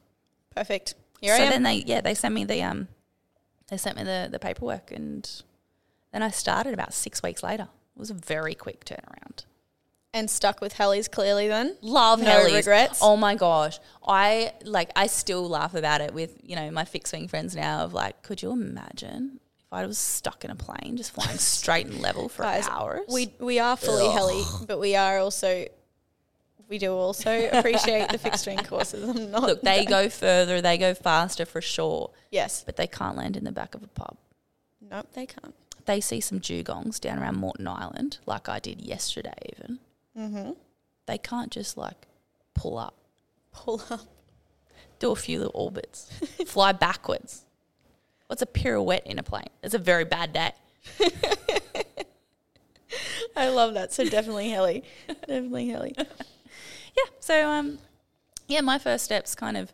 [0.54, 0.94] Perfect.
[1.20, 1.50] Here so I am.
[1.52, 2.88] then they yeah they sent me the um
[3.68, 5.28] they sent me the the paperwork and
[6.12, 7.68] then I started about six weeks later.
[7.96, 9.44] It was a very quick turnaround.
[10.14, 11.76] and stuck with Helly's clearly then.
[11.80, 12.54] Love No Hellies.
[12.56, 12.98] regrets?
[13.02, 17.12] Oh my gosh, I like I still laugh about it with you know my fixed
[17.12, 17.80] wing friends now.
[17.84, 21.86] Of like, could you imagine if I was stuck in a plane just flying straight
[21.86, 23.02] and level for Guys, hours?
[23.08, 25.66] We we are fully Helly, but we are also
[26.68, 29.08] we do also appreciate the fixed wing courses.
[29.08, 32.62] I'm not look, they go further, they go faster for sure, Yes.
[32.64, 34.16] but they can't land in the back of a pub.
[34.90, 35.54] Nope, they can't.
[35.86, 39.78] they see some dugongs down around Moreton Island, like I did yesterday, even.
[40.18, 40.50] Mm-hmm.
[41.06, 42.06] They can't just like
[42.54, 42.94] pull up,
[43.52, 44.00] Pull up.
[44.98, 46.10] do a few little orbits,
[46.46, 47.44] fly backwards.
[48.28, 49.48] What's a pirouette in a plane?
[49.62, 50.52] It's a very bad day.
[53.36, 53.92] I love that.
[53.92, 54.84] So definitely Helly.
[55.08, 55.94] definitely Helly.
[56.96, 57.10] Yeah.
[57.20, 57.78] So um,
[58.48, 59.72] yeah, my first steps kind of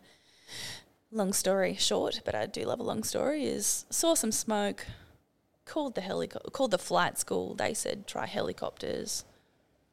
[1.11, 3.45] long story short, but I do love a long story.
[3.45, 4.85] Is saw some smoke,
[5.65, 7.55] called the helico- called the flight school.
[7.55, 9.25] They said try helicopters.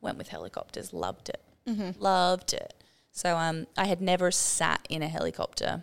[0.01, 0.93] Went with helicopters.
[0.93, 1.41] Loved it.
[1.99, 2.75] Loved it.
[3.11, 5.83] So um, I had never sat in a helicopter.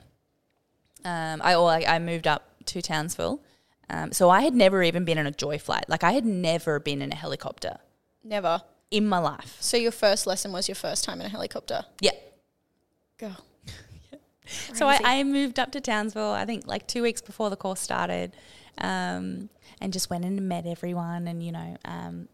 [1.04, 3.42] Um, I or I, I moved up to Townsville.
[3.90, 5.86] Um, so I had never even been on a joy flight.
[5.90, 7.80] Like I had never been in a helicopter
[8.24, 8.62] Never.
[8.94, 9.58] In my life.
[9.60, 11.86] So your first lesson was your first time in a helicopter.
[12.00, 12.12] Yeah.
[13.18, 13.32] Go.
[14.74, 17.80] So I, I moved up to Townsville, I think like two weeks before the course
[17.80, 18.34] started,
[18.78, 22.28] um, and just went in and met everyone and, you know, um,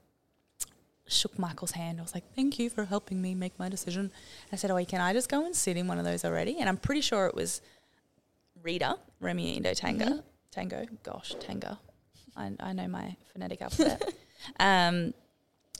[1.07, 1.99] shook Michael's hand.
[1.99, 4.11] I was like, thank you for helping me make my decision.
[4.51, 6.57] I said, oh, can I just go and sit in one of those already?
[6.59, 7.61] And I'm pretty sure it was
[8.63, 10.23] Rita, Romeo India Tango.
[10.51, 11.77] Tango, gosh, Tango.
[12.35, 14.13] I, I know my phonetic alphabet.
[14.59, 15.13] um,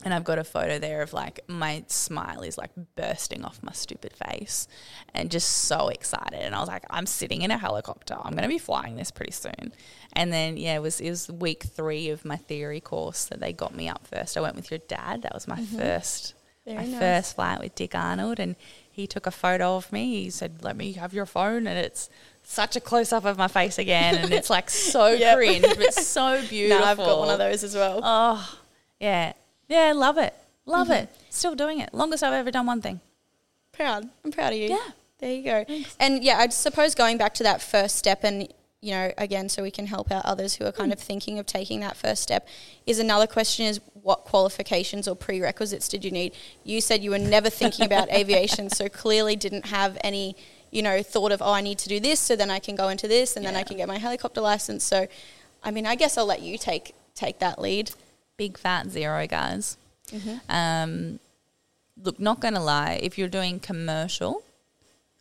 [0.04, 3.74] and I've got a photo there of like my smile is like bursting off my
[3.74, 4.68] stupid face
[5.14, 6.40] and just so excited.
[6.40, 8.16] And I was like, I'm sitting in a helicopter.
[8.16, 9.74] I'm going to be flying this pretty soon.
[10.14, 13.52] And then, yeah, it was, it was week three of my theory course that they
[13.52, 14.38] got me up first.
[14.38, 15.24] I went with your dad.
[15.24, 15.78] That was my mm-hmm.
[15.78, 16.34] first,
[16.66, 17.00] Very my nice.
[17.00, 18.40] first flight with Dick Arnold.
[18.40, 18.56] And
[18.90, 20.24] he took a photo of me.
[20.24, 21.68] He said, let me have your phone.
[21.68, 22.10] And it's
[22.44, 24.16] such a close up of my face again.
[24.16, 25.36] And it's like so Yep.
[25.38, 26.86] cringe, but so beautiful.
[26.86, 28.00] No, I've got one of those as well.
[28.02, 28.60] Oh,
[29.02, 29.34] yeah.
[29.70, 30.34] Yeah, love it.
[30.66, 31.04] Love Mm-hmm.
[31.04, 31.10] it.
[31.30, 31.94] Still doing it.
[31.94, 33.00] Longest I've ever done one thing.
[33.72, 34.10] proud.
[34.26, 34.68] I'm proud of you.
[34.70, 34.78] Yeah.
[35.20, 35.66] There you go.
[36.00, 38.48] And yeah, I suppose going back to that first step and
[38.82, 40.78] you know, again, so we can help out others who are Hmm.
[40.82, 42.48] kind of thinking of taking that first step,
[42.86, 46.34] is another question is what qualifications or prerequisites did you need?
[46.64, 50.38] You said you were never thinking about aviation, so clearly didn't have any,
[50.72, 52.88] you know, thought of, oh, I need to do this, so then I can go
[52.88, 54.86] into this, and then I can get my helicopter license.
[54.86, 55.08] So,
[55.62, 57.92] I mean, I guess I'll let you take take that lead.
[58.40, 59.78] Big fat zero, guys.
[60.12, 60.38] Mm-hmm.
[60.50, 61.20] Um,
[62.02, 64.42] look, not going to lie, if you're doing commercial,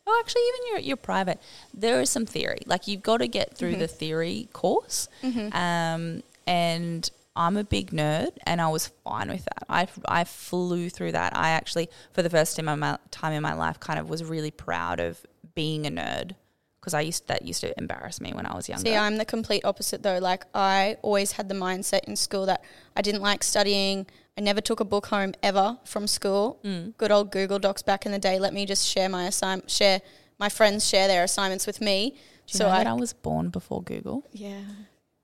[0.07, 1.39] oh, actually, even your, your private,
[1.73, 2.61] there is some theory.
[2.65, 3.79] Like, you've got to get through Mm-hmm.
[3.81, 5.07] the theory course.
[5.53, 9.63] Um, and I'm a big nerd, and I was fine with that.
[9.69, 11.35] I, I flew through that.
[11.35, 14.23] I actually, for the first time in my time in my life, kind of was
[14.23, 15.19] really proud of
[15.53, 16.31] being a nerd
[16.79, 18.85] because I used that used to embarrass me when I was younger.
[18.85, 20.19] See, I'm the complete opposite though.
[20.19, 22.63] Like I always had the mindset in school that
[22.95, 24.07] I didn't like studying.
[24.37, 26.59] I never took a book home ever from school.
[26.63, 26.95] Mm.
[26.97, 28.39] Good old Google Docs back in the day.
[28.39, 30.01] Let me just share my assign share
[30.39, 32.11] my friends share their assignments with me.
[32.11, 32.15] Do
[32.53, 34.27] you so I, I was born before Google?
[34.31, 34.61] yeah.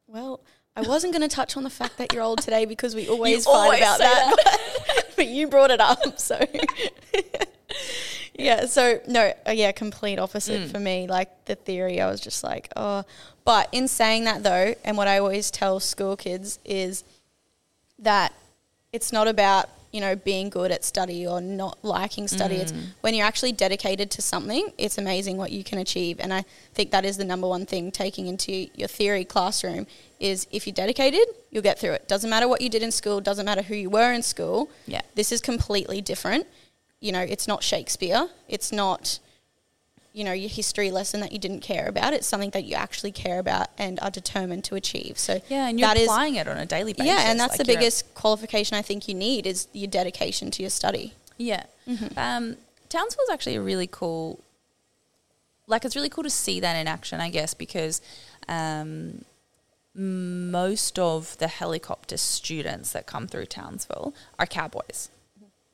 [0.07, 3.07] Well, I wasn't going to touch on the fact that you're old today because we
[3.07, 5.03] always fight always about say that.
[5.15, 6.39] but you brought it up, so
[8.37, 8.65] yeah.
[8.65, 10.71] So no, uh, yeah, complete opposite Mm.
[10.71, 11.07] for me.
[11.07, 13.03] Like the theory, I was just like, oh.
[13.45, 17.03] But in saying that though, and what I always tell school kids is
[17.99, 18.33] that
[18.91, 22.55] it's not about you know being good at study or not liking study.
[22.55, 24.73] It's when you're actually dedicated to something.
[24.77, 27.91] It's amazing what you can achieve, and I think that is the number one thing
[27.91, 29.87] taking into your theory classroom
[30.19, 32.07] is if you're dedicated, you'll get through it.
[32.07, 33.21] Doesn't matter what you did in school.
[33.21, 34.69] Doesn't matter who you were in school.
[34.87, 35.01] Yeah.
[35.15, 36.47] This is completely different.
[36.99, 38.29] You know, it's not Shakespeare.
[38.47, 39.19] It's not
[40.13, 42.13] you know your history lesson that you didn't care about.
[42.13, 45.19] It's something that you actually care about and are determined to achieve.
[45.19, 47.07] So Yeah, and you're that is- applying it on a daily basis.
[47.07, 50.63] yeah, and that's Like the biggest qualification I think you need is your dedication to
[50.63, 51.13] your study.
[51.37, 51.63] Yeah.
[51.85, 52.17] Mm-hmm.
[52.17, 52.55] Um,
[52.87, 54.39] Townsville's actually a really cool,
[55.67, 58.01] like, it's really cool to see that in action, I guess, because
[58.47, 59.25] um,
[59.95, 65.09] most of the helicopter students that come through Townsville are cowboys,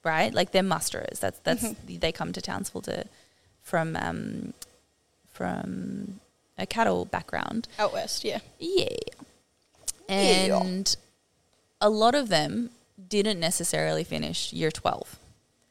[0.03, 0.34] right?
[0.34, 1.19] Like, they're musterers.
[1.19, 1.97] That's, that's, Mm-hmm.
[1.99, 3.05] they come to Townsville to,
[3.63, 4.53] from, um,
[5.34, 6.19] from
[6.57, 7.67] a cattle background.
[7.79, 8.39] Out west, yeah.
[8.60, 8.89] Yeah.
[10.10, 10.62] Yeah.
[10.62, 10.95] And
[11.79, 12.69] a lot of them
[13.10, 15.17] didn't necessarily finish year 12,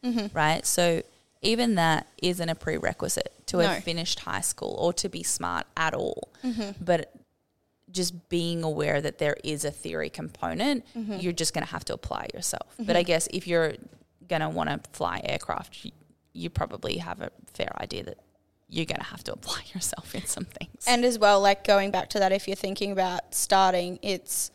[0.05, 0.37] Mm-hmm.
[0.37, 0.65] right?
[0.67, 1.03] So
[1.43, 3.65] even that isn't a prerequisite to No.
[3.69, 6.29] have finished high school or to be smart at all.
[6.45, 6.83] Mm-hmm.
[6.83, 7.13] But
[7.93, 11.17] just being aware that there is a theory component, Mm-hmm.
[11.21, 12.75] you're just going to have to apply yourself.
[12.79, 13.75] But I guess if you're
[14.29, 15.91] going to want to fly aircraft, you,
[16.33, 18.19] you probably have a fair idea that
[18.69, 20.85] you're going to have to apply yourself in some things.
[20.87, 24.51] And as well, like going back to that, if you're thinking about starting, it's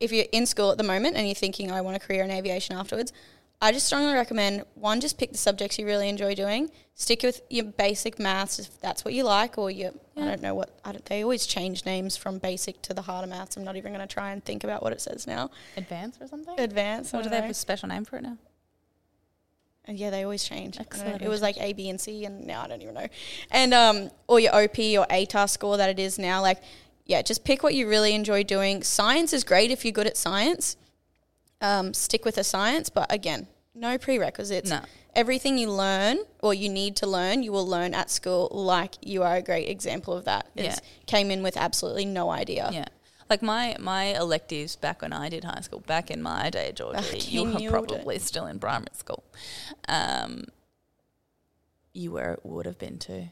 [0.00, 2.30] if you're in school at the moment and you're thinking, I want a career in
[2.30, 3.12] aviation afterwards,
[3.60, 6.70] I just strongly recommend one, just pick the subjects you really enjoy doing.
[6.94, 10.54] Stick with your basic maths if that's what you like, or your I don't know
[10.54, 13.56] what I don't, they always change names from basic to the harder maths.
[13.56, 15.50] I'm not even going to try and think about what it says now.
[15.76, 16.58] Advanced or something?
[16.58, 17.12] Advanced.
[17.12, 18.38] What do don't they have a special name for it now?
[19.84, 20.78] And yeah, they always change.
[20.78, 20.84] I.
[21.22, 23.06] It was like A, B, and C, and now I don't even know.
[23.50, 26.42] And um, or your OP or ATAR score that it is now.
[26.42, 26.62] Like,
[27.06, 28.82] yeah, just pick what you really enjoy doing.
[28.82, 30.76] Science is great if you're good at science.
[31.60, 34.70] Um, stick with the science, but again, no prerequisites.
[34.70, 34.80] No.
[35.14, 38.48] Everything you learn or you need to learn, you will learn at school.
[38.52, 40.46] Like you are a great example of that.
[40.54, 40.88] It's Yeah.
[41.06, 42.70] Came in with absolutely no idea.
[42.72, 42.86] Yeah.
[43.28, 47.18] Like my, my electives back when I did high school, back in my day, Georgia,
[47.18, 47.68] you were your day.
[47.68, 49.24] probably still in primary school.
[49.88, 50.44] Um,
[51.92, 53.28] you were would have been too,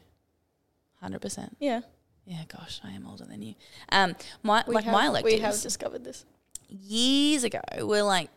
[0.99, 1.55] hundred percent.
[1.59, 1.81] Yeah.
[2.25, 3.55] Yeah, gosh, I am older than you.
[3.89, 6.25] Um, my We like have, my electives we have discovered this.
[6.67, 8.29] Years ago were like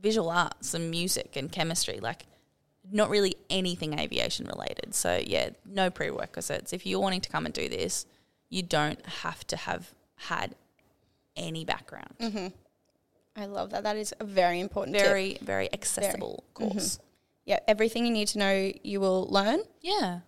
[0.00, 2.26] visual arts and music and chemistry, like
[2.90, 4.94] not really anything aviation related.
[4.94, 6.72] So yeah, no prerequisites.
[6.72, 8.06] If you're wanting to come and do this,
[8.48, 10.54] you don't have to have had
[11.36, 12.14] any background.
[12.20, 12.46] Mm-hmm.
[13.36, 13.84] I love that.
[13.84, 15.06] That is a very important tip.
[15.06, 16.98] Very, very accessible course.
[17.44, 19.60] yeah, everything you need to know you will learn.
[19.80, 20.20] Yeah.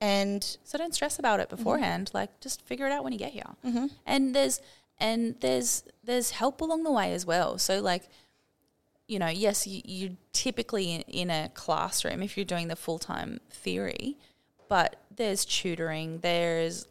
[0.00, 2.10] And So don't stress about it beforehand.
[2.12, 3.44] Like just figure it out when you get here.
[3.64, 3.86] Mm-hmm.
[4.04, 4.60] And there's
[4.98, 7.58] and there's there's help along the way as well.
[7.58, 8.08] So like,
[9.08, 12.98] you know, yes, you, you're typically in, in a classroom if you're doing the full
[12.98, 14.16] time theory,
[14.68, 16.86] but there's tutoring, there's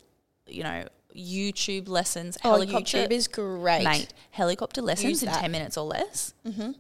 [0.48, 2.38] you know YouTube lessons.
[2.44, 3.84] Oh, YouTube is great.
[3.84, 6.34] Mate, helicopter lessons in 10 minutes or less.
[6.46, 6.72] Mm-hmm.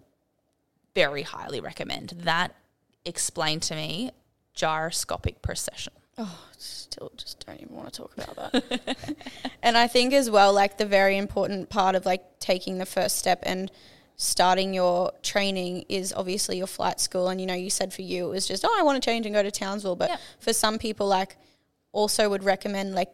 [0.93, 2.09] Very highly recommend.
[2.23, 2.53] That
[3.05, 4.11] explained to me
[4.53, 5.93] gyroscopic precession.
[6.17, 9.17] Oh, still just don't even want to talk about that.
[9.63, 13.17] and I think as well, like the very important part of like taking the first
[13.17, 13.69] step and
[14.15, 17.27] starting your training is obviously your flight school.
[17.27, 19.25] And you know, you said for you it was just, oh, I want to change
[19.25, 19.97] and go to Townsville.
[19.97, 20.19] But Yep.
[20.39, 21.35] for some people, like
[21.91, 23.09] also would recommend like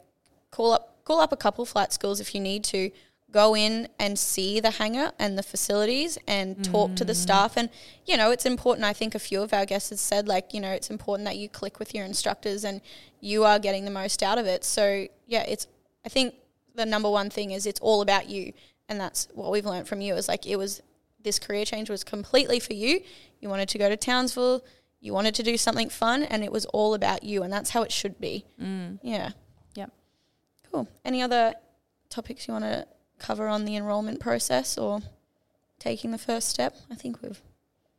[0.52, 2.92] call up call up a couple flight schools if you need to.
[3.32, 7.24] Go in and see the hangar and the facilities and talk to the mm.
[7.24, 7.56] staff.
[7.56, 7.70] And,
[8.06, 8.84] you know, it's important.
[8.86, 11.38] I think a few of our guests have said, like, you know, it's important that
[11.38, 12.82] you click with your instructors and
[13.22, 14.65] you are getting the most out of it.
[14.65, 15.67] So, yeah, it's,
[16.06, 16.36] I think
[16.76, 18.52] the number one thing is it's all about you.
[18.89, 20.82] And that's what we've learned from you is like, it was,
[21.24, 23.02] this career change was completely for you.
[23.39, 24.62] You wanted to go to Townsville,
[25.00, 27.44] you wanted to do something fun, and it was all about you.
[27.44, 28.46] And that's how it should be.
[28.62, 29.00] Mm.
[29.02, 29.32] Yeah.
[29.76, 29.91] Yep.
[30.70, 30.88] Cool.
[31.06, 31.54] Any other
[32.10, 32.86] topics you want to
[33.22, 35.02] cover on the enrolment process or
[35.80, 36.76] taking the first step?
[36.92, 37.42] I think we've.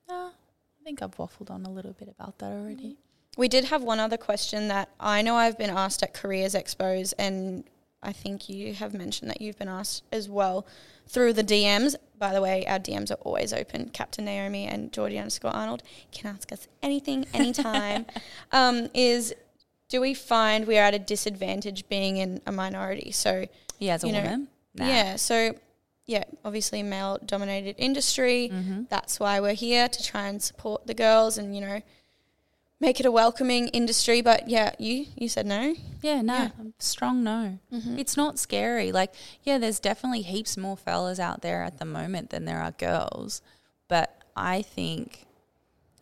[0.09, 2.97] Uh, I think I've waffled on a little bit about that already.
[3.39, 7.15] We did have one other question that I know I've been asked at Careers Expos,
[7.19, 7.65] and
[8.03, 10.67] I think you have mentioned that you've been asked as well
[11.07, 11.95] through the DMs.
[12.19, 13.89] By the way, our DMs are always open.
[13.91, 18.07] Captain Naomi and Georgie underscore Arnold can ask us anything, anytime.
[18.53, 19.35] um, is
[19.89, 23.13] do we find we are at a disadvantage being in a minority?
[23.13, 23.47] So
[23.79, 24.49] Yeah, as a You know, woman.
[24.75, 24.87] Nah.
[24.87, 25.17] Yeah.
[25.17, 25.55] So,
[26.07, 28.51] yeah, obviously male dominated industry.
[28.53, 28.83] Mm-hmm.
[28.89, 31.81] That's why we're here to try and support the girls and, you know,
[32.81, 34.21] make it a welcoming industry.
[34.21, 35.75] But yeah, you, you said no.
[36.03, 36.51] Yeah, no, Yeah.
[36.79, 37.59] Strong no.
[37.71, 38.91] It's not scary.
[38.91, 42.73] Like, yeah, there's definitely heaps more fellas out there at the moment than there are
[42.73, 43.41] girls.
[43.89, 45.27] But I think,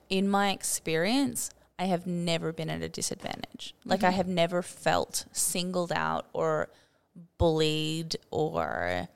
[0.09, 3.75] in my experience, I have never been at a disadvantage.
[3.85, 6.69] Like, I have never felt singled out or
[7.39, 9.09] bullied or.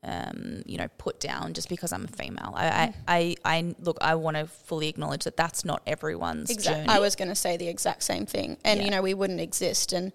[0.00, 2.52] Um, you know, put down just because I'm a female.
[2.54, 3.98] I, I, I, I look.
[4.00, 6.84] I want to fully acknowledge that that's not everyone's Exactly.
[6.84, 6.96] journey.
[6.96, 8.58] I was going to say the exact same thing.
[8.64, 8.84] And, Yeah.
[8.84, 9.92] you know, we wouldn't exist.
[9.92, 10.12] And,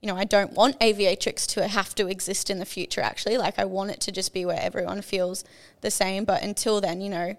[0.00, 3.36] you know, I don't want aviatrix to have to exist in the future, actually.
[3.36, 5.42] Like, I want it to just be where everyone feels
[5.80, 6.24] the same.
[6.24, 7.36] But until then, you know,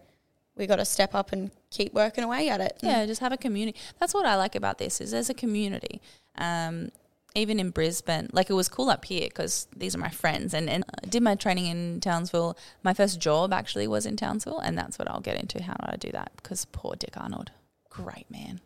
[0.58, 2.78] we got to step up and keep working away at it.
[2.84, 3.80] Yeah, just have a community.
[4.02, 6.02] That's what I like about this is there's a community.
[6.38, 6.92] Um,
[7.36, 10.70] even in Brisbane, like it was cool up here because these are my friends, and
[10.70, 12.58] and I did my training in Townsville.
[12.84, 15.62] My first job actually was in Townsville, and that's what I'll get into.
[15.62, 16.32] How do I do that?
[16.38, 17.52] Because poor Dick Arnold,
[17.90, 18.62] great man.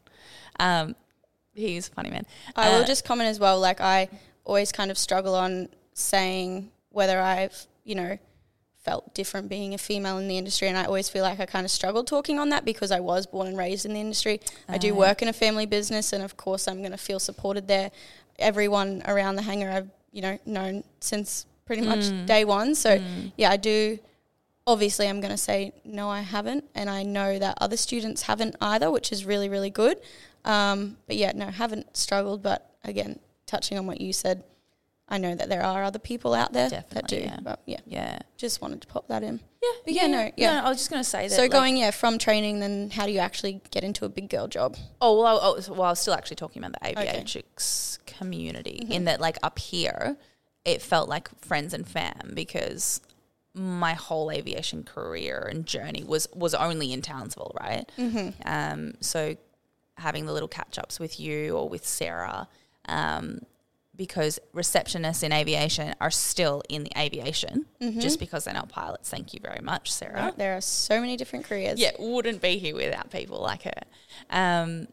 [0.59, 0.95] Um,
[1.53, 2.25] he's a funny man.
[2.55, 3.59] I Uh, will just comment as well.
[3.59, 4.07] Like I
[4.45, 8.17] always kind of struggle on saying whether I've you know
[8.81, 11.65] felt different being a female in the industry, and I always feel like I kind
[11.65, 14.39] of struggled talking on that because I was born and raised in the industry.
[14.69, 14.97] I do Ah.
[14.97, 17.91] work in a family business, and of course I'm going to feel supported there.
[18.39, 22.25] Everyone around the hangar I've you know known since pretty much Mm.
[22.25, 22.75] day one.
[22.75, 22.99] So
[23.37, 23.99] yeah, I do.
[24.67, 28.55] Obviously, I'm going to say no, I haven't, and I know that other students haven't
[28.61, 29.97] either, which is really, really good.
[30.45, 32.43] Um, but yeah, no, haven't struggled.
[32.43, 34.43] But again, touching on what you said,
[35.11, 37.17] I know that there are other people out there that do.
[37.17, 37.39] Yeah.
[37.41, 39.39] But yeah, yeah, just wanted to pop that in.
[39.61, 40.61] yeah, But yeah, no, yeah.
[40.63, 41.35] I was just gonna say that.
[41.35, 44.29] So like- going yeah from training, then how do you actually get into a big
[44.29, 44.77] girl job?
[45.01, 47.43] Oh well, I, oh, well, I was still actually talking about the Okay.
[48.05, 48.91] community Mm-hmm.
[48.91, 50.17] in that, like up here,
[50.65, 53.01] it felt like friends and fam because
[53.55, 57.89] my whole aviation career and journey was was only in Townsville, right?
[57.97, 58.29] Mm-hmm.
[58.45, 59.35] Um, so
[59.97, 62.47] having the little catch ups with you or with Sarah,
[62.87, 63.39] um,
[63.99, 67.99] because receptionists in aviation are still in the aviation Mm-hmm.
[67.99, 69.09] just because they're not pilots.
[69.09, 70.33] Thank you very much, Sarah.
[70.35, 71.79] There are so many different careers.
[71.79, 73.81] Yeah, wouldn't be here without people like her.
[74.29, 74.87] Um,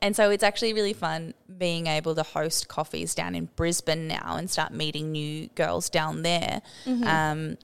[0.00, 4.36] and so it's actually really fun being able to host coffees down in Brisbane now
[4.36, 6.60] and start meeting new girls down there.
[6.86, 7.56] Um,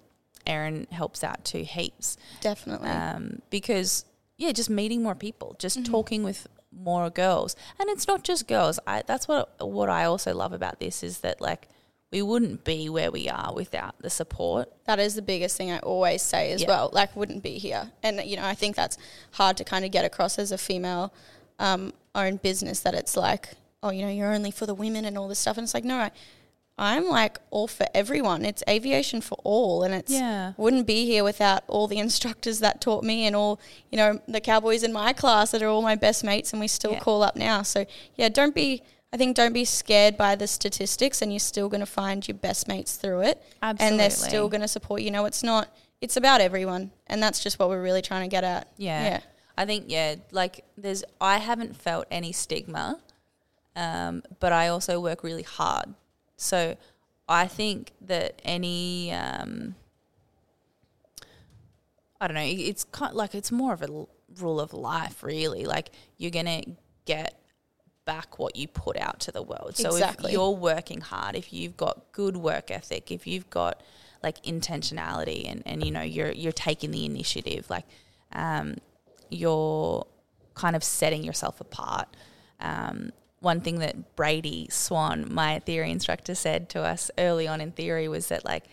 [0.46, 2.88] Erin helps out too heaps definitely.
[2.88, 4.04] um, because
[4.38, 6.46] yeah, just meeting more people, just talking with
[6.79, 8.79] more girls, and it's not just girls.
[8.87, 11.68] I, that's what what I also love about this is that like
[12.10, 14.72] we wouldn't be where we are without the support.
[14.87, 16.68] That is the biggest thing I always say as Yeah.
[16.68, 16.90] well.
[16.90, 17.92] Like, wouldn't be here.
[18.02, 18.96] And, you know, I think that's
[19.33, 21.12] hard to kind of get across as a female
[21.58, 23.50] um, owned business that it's like,
[23.83, 25.58] oh, you know, you're only for the women and all this stuff.
[25.58, 26.10] And it's like, no, I,
[26.79, 28.44] I'm like all for everyone.
[28.44, 29.83] It's aviation for all.
[29.83, 30.52] And it's, Yeah.
[30.56, 33.58] wouldn't be here without all the instructors that taught me and all,
[33.90, 36.68] you know, the cowboys in my class that are all my best mates and we
[36.68, 37.00] still Yeah.
[37.00, 37.62] call up now.
[37.62, 37.85] So,
[38.16, 41.81] yeah, don't be I think don't be scared by the statistics, and you're still going
[41.81, 45.00] to find your best mates through it, and they're still going to support.
[45.00, 45.74] You know, it's not.
[46.02, 48.68] It's about everyone, and that's just what we're really trying to get at.
[48.76, 49.02] Yeah.
[49.02, 49.20] Yeah.
[49.56, 52.98] I think yeah, like there's I haven't felt any stigma,
[53.74, 55.94] um, but I also work really hard.
[56.38, 56.76] So
[57.28, 59.74] I think that any um,
[62.20, 64.08] I don't know, it's kind like it's more of a l-
[64.40, 65.66] rule of life, really.
[65.66, 66.62] Like you're gonna
[67.04, 67.38] get
[68.04, 69.76] back what you put out to the world.
[69.76, 70.30] So Exactly.
[70.30, 73.82] if you're working hard, if you've got good work ethic, if you've got
[74.22, 77.84] like intentionality and, and you know you're you're taking the initiative, like
[78.32, 78.76] um,
[79.28, 80.06] you're
[80.54, 82.08] kind of setting yourself apart.
[82.60, 83.10] Um,
[83.40, 88.08] one thing that Brady Swan, my theory instructor, said to us early on in theory
[88.08, 88.64] was that like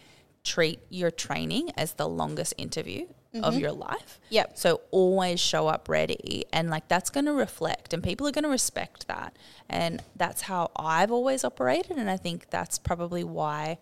[0.44, 3.06] treat your training as the longest interview
[3.44, 4.20] of your life.
[4.30, 4.58] Yep.
[4.58, 8.44] So always show up ready and like that's going to reflect and people are going
[8.44, 9.36] to respect that.
[9.70, 13.80] And that's how I've always operated and I think that's probably why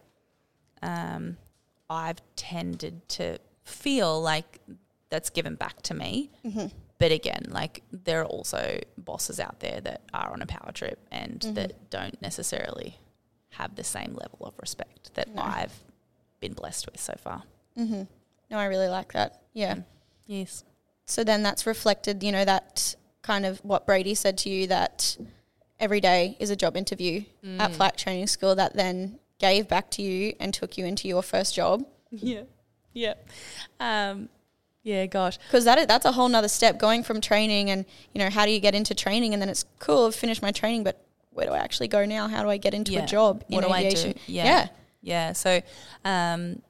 [0.82, 1.38] um,
[1.90, 4.60] I've tended to feel like
[5.10, 6.32] that's given back to me.
[7.04, 11.06] But again, like there are also bosses out there that are on a power trip
[11.12, 11.54] and mm-hmm.
[11.56, 12.98] that don't necessarily
[13.50, 15.78] have the same level of respect that I've
[16.40, 17.44] been blessed with so far.
[17.78, 18.04] Mm-hmm.
[18.50, 19.42] No, I really like that.
[19.52, 19.76] Yeah.
[19.76, 19.84] Mm.
[20.28, 20.64] Yes.
[21.06, 25.18] So then that's reflected, you know, that kind of what Brady said to you that
[25.82, 27.26] every day is a job interview
[27.60, 27.76] at mm.
[27.76, 31.54] Flight Training School that then gave back to you and took you into your first
[31.54, 31.86] job.
[32.12, 32.44] Yeah.
[32.94, 33.16] Yeah.
[33.82, 34.30] Um,
[34.84, 35.38] yeah, gosh.
[35.38, 38.52] Because that that's a whole nother step going from training and, you know, how do
[38.52, 39.34] you get into training?
[39.34, 42.28] And then it's cool, I've finished my training, but where do I actually go now?
[42.28, 43.04] How do I get into Yeah.
[43.04, 44.10] a job in What do aviation?
[44.12, 44.20] I do?
[44.28, 44.44] Yeah.
[44.46, 44.68] yeah.
[45.02, 45.34] Yeah.
[45.34, 45.62] So
[46.06, 46.62] um,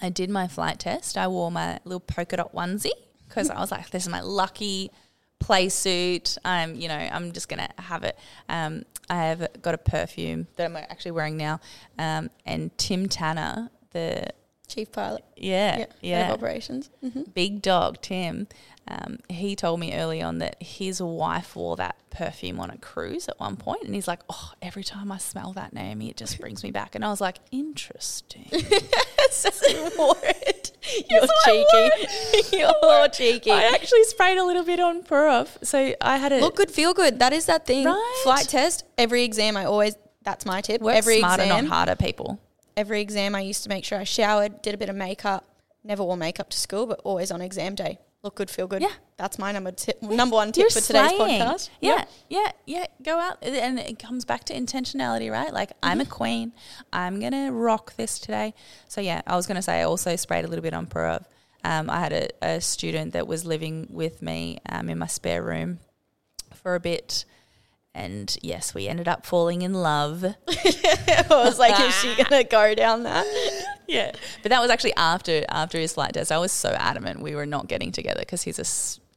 [0.00, 1.16] I did my flight test.
[1.18, 2.90] I wore my little polka dot onesie
[3.28, 4.90] because I was like, this is my lucky
[5.38, 6.36] play suit.
[6.44, 8.18] I'm, you know, I'm just going to have it.
[8.48, 11.60] Um, I have got a perfume that I'm actually wearing now.
[11.98, 14.28] Um, and Tim Tanner, the,
[14.68, 15.24] Chief pilot.
[15.36, 15.86] yeah, Yeah.
[16.00, 16.90] yeah, operations.
[17.00, 18.46] hmm big dog Tim,
[18.86, 23.28] um, he told me early on that his wife wore that perfume on a cruise
[23.28, 26.38] at one point, and he's like, "Oh, every time I smell that Naomi, it just
[26.40, 28.46] brings me back." And I was like, "Interesting."
[29.98, 30.72] wore it.
[31.10, 32.56] You're cheeky.
[32.56, 33.50] You're cheeky.
[33.50, 36.94] I actually sprayed a little bit on Purov, so I had a Look good, feel
[36.94, 37.18] good.
[37.18, 37.84] That is that thing.
[37.84, 38.20] Right.
[38.22, 38.84] Flight test.
[38.96, 39.96] Every exam, I always.
[40.22, 40.80] That's my tip.
[40.82, 42.38] work every smarter, exam, not harder, people.
[42.78, 45.44] Every exam, I used to make sure I showered, did a bit of makeup.
[45.82, 47.98] Never wore makeup to school, but always on exam day.
[48.22, 48.82] Look good, feel good.
[48.82, 48.92] Yeah.
[49.16, 50.02] that's my number tip.
[50.02, 51.40] Number one tip You're for today's slaying.
[51.40, 51.70] podcast.
[51.80, 52.86] Yeah, yeah, yeah.
[53.02, 55.52] Go out, and it comes back to intentionality, right?
[55.52, 56.52] Like I'm a queen.
[56.92, 58.54] I'm gonna rock this today.
[58.88, 61.24] So yeah, I was gonna say I also sprayed a little bit on Purov.
[61.64, 65.42] Um, I had a, a student that was living with me um, in my spare
[65.42, 65.78] room
[66.54, 67.24] for a bit.
[67.94, 70.22] And yes, we ended up falling in love.
[70.48, 73.26] I was like, is she gonna go down that?
[73.88, 74.12] yeah,
[74.42, 76.30] but that was actually after after his flight test.
[76.30, 78.58] I was so adamant we were not getting together because he's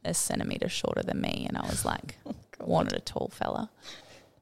[0.04, 2.16] a centimeter shorter than me, and I was like,
[2.60, 3.70] wanted a tall fella.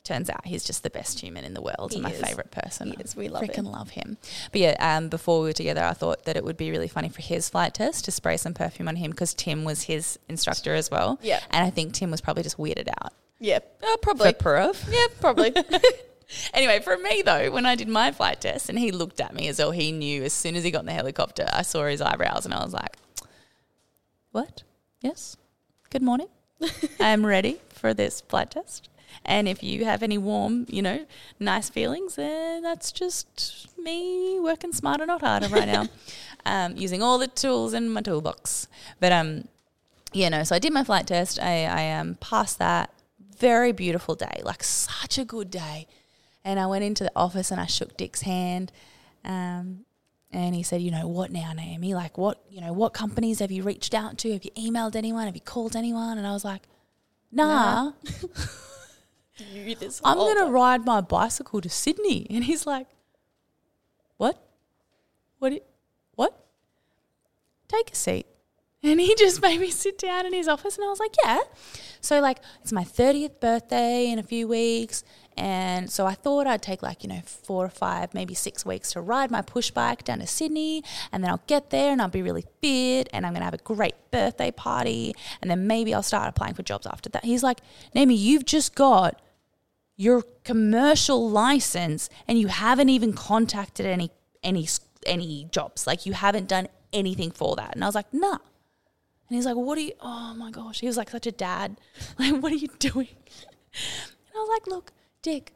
[0.03, 2.20] Turns out he's just the best human in the world He and my is.
[2.22, 2.89] favorite person.
[2.89, 3.14] He is.
[3.14, 3.49] We love him.
[3.51, 3.64] Freaking him.
[3.66, 4.16] love him.
[4.51, 7.11] But yeah, um, before we were together, I thought that it would be really funny
[7.11, 10.74] for his flight test to spray some perfume on him because Tim was his instructor
[10.74, 11.18] as well.
[11.22, 11.41] Yeah.
[11.51, 14.26] and I think Tim was probably just weirded out Yeah, uh, for probably.
[14.91, 15.53] Yeah, probably.
[16.55, 19.49] Anyway, for me though, when I did my flight test and he looked at me
[19.49, 22.01] as though he knew as soon as he got in the helicopter, I saw his
[22.01, 22.97] eyebrows and I was like,
[24.30, 24.62] What?
[25.01, 25.36] Yes.
[25.91, 26.28] Good morning.
[27.01, 28.88] I am ready for this flight test.
[29.24, 31.05] And if you have any warm, you know,
[31.41, 35.88] nice feelings, then that's just me working smarter, not harder right now.
[36.47, 38.68] um, using all the tools in my toolbox.
[39.01, 39.49] But um,
[40.12, 40.45] yeah, no.
[40.45, 41.41] So I did my flight test.
[41.41, 42.91] I, I um, passed that.
[43.41, 45.86] Very beautiful day, like such a good day.
[46.45, 48.70] And I went into the office and I shook Dick's hand.
[49.24, 49.84] Um,
[50.30, 51.95] and he said, you know, what now, Naomi?
[51.95, 54.32] Like, what, you know, what companies have you reached out to?
[54.32, 55.26] Have you emailed anyone?
[55.26, 56.18] Have you called anyone?
[56.18, 56.62] And I was like,
[57.32, 57.93] nah,
[59.55, 62.26] this I'm going to ride my bicycle to Sydney.
[62.30, 62.86] And he's like,
[64.18, 64.41] what?
[65.38, 65.66] What?
[66.14, 66.47] What?
[67.68, 68.26] Take a seat.
[68.83, 70.76] And he just made me sit down in his office.
[70.76, 71.41] And I was like, yeah.
[72.01, 75.05] So, like, it's my 30th birthday in a few weeks.
[75.37, 78.93] And so I thought I'd take, like, you know, four or five, maybe six weeks
[78.93, 80.83] to ride my push bike down to Sydney.
[81.12, 83.09] And then I'll get there and I'll be really fit.
[83.12, 85.14] And I'm going to have a great birthday party.
[85.41, 87.24] And then maybe I'll start applying for jobs after that.
[87.24, 87.61] He's like,
[87.95, 89.20] Naomi, you've just got
[90.01, 94.11] your commercial license and you haven't even contacted any
[94.43, 94.66] any
[95.05, 98.39] any jobs like you haven't done anything for that and i was like nah
[99.31, 101.76] and he's like what are you oh my gosh he was like such a dad
[102.18, 103.09] like what are you doing
[103.72, 105.53] and i was like look Dick,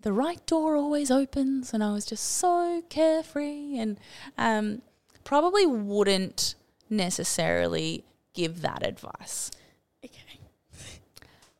[0.00, 1.74] the right door always opens.
[1.74, 3.98] And I was just so carefree and
[4.36, 4.82] um,
[5.24, 6.54] probably wouldn't
[6.88, 8.04] necessarily
[8.34, 9.50] give that advice.
[10.04, 10.40] Okay.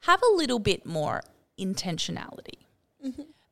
[0.03, 1.23] Have a little bit more
[1.59, 2.66] intentionality.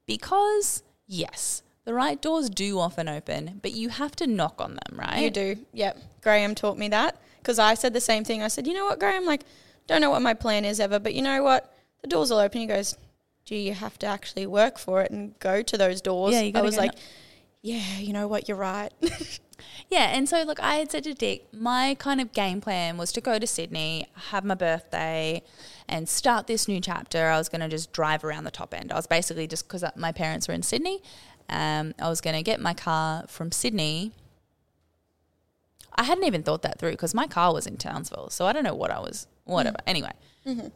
[0.06, 4.98] Because, yes, the right doors do often open, but you have to knock on them,
[4.98, 5.22] right?
[5.22, 5.56] You do.
[5.72, 5.98] Yep.
[6.20, 8.42] Graham taught me that because I said the same thing.
[8.42, 9.42] I said, you know what, Graham, like,
[9.86, 11.72] don't know what my plan is ever, but you know what?
[12.02, 12.60] The doors will open.
[12.60, 12.98] He goes,
[13.44, 16.34] do you have to actually work for it and go to those doors?
[16.34, 16.90] Yeah, you I was like,
[17.62, 18.92] yeah, you know what, you're right.
[19.88, 23.12] Yeah, and so look, I had said to Dick, my kind of game plan was
[23.12, 25.42] to go to Sydney, have my birthday,
[25.88, 27.28] and start this new chapter.
[27.28, 28.92] I was going to just drive around the top end.
[28.92, 31.02] I was basically just because my parents were in Sydney,
[31.48, 34.12] um, I was going to get my car from Sydney.
[35.96, 38.64] I hadn't even thought that through because my car was in Townsville, so I don't
[38.64, 39.26] know what I was.
[39.44, 39.78] Whatever.
[39.78, 39.88] Mm-hmm.
[39.88, 40.12] Anyway,
[40.46, 40.68] mm-hmm.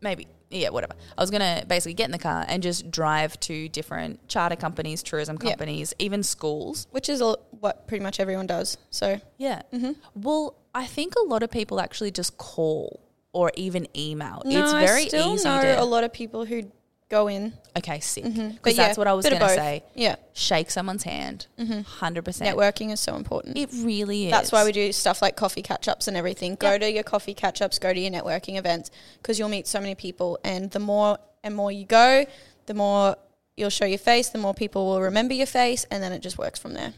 [0.00, 0.94] maybe yeah, whatever.
[1.16, 5.02] I was gonna basically get in the car and just drive to different charter companies,
[5.02, 8.78] tourism companies, even schools, Which is what pretty much everyone does.
[8.90, 9.62] So, yeah.
[9.72, 9.92] Mm-hmm.
[10.14, 13.00] Well, I think a lot of people actually just call
[13.32, 14.42] or even email.
[14.44, 15.82] no, it's very I still easy know to.
[15.82, 16.70] a lot of people who
[17.08, 17.52] go in.
[17.76, 18.24] okay, sick.
[18.24, 19.84] Because But that's yeah, what I was going to say.
[19.94, 20.16] Yeah.
[20.34, 21.46] Shake someone's hand.
[21.58, 21.84] 100%.
[22.22, 23.56] Networking is so important.
[23.56, 24.30] It really is.
[24.30, 26.54] That's why we do stuff like coffee catch ups and everything.
[26.56, 28.90] Go to your coffee catch ups, go to your networking events
[29.20, 30.38] because you'll meet so many people.
[30.44, 32.26] And the more and more you go,
[32.66, 33.16] the more
[33.56, 36.38] you'll show your face, the more people will remember your face, and then it just
[36.38, 36.92] works from there.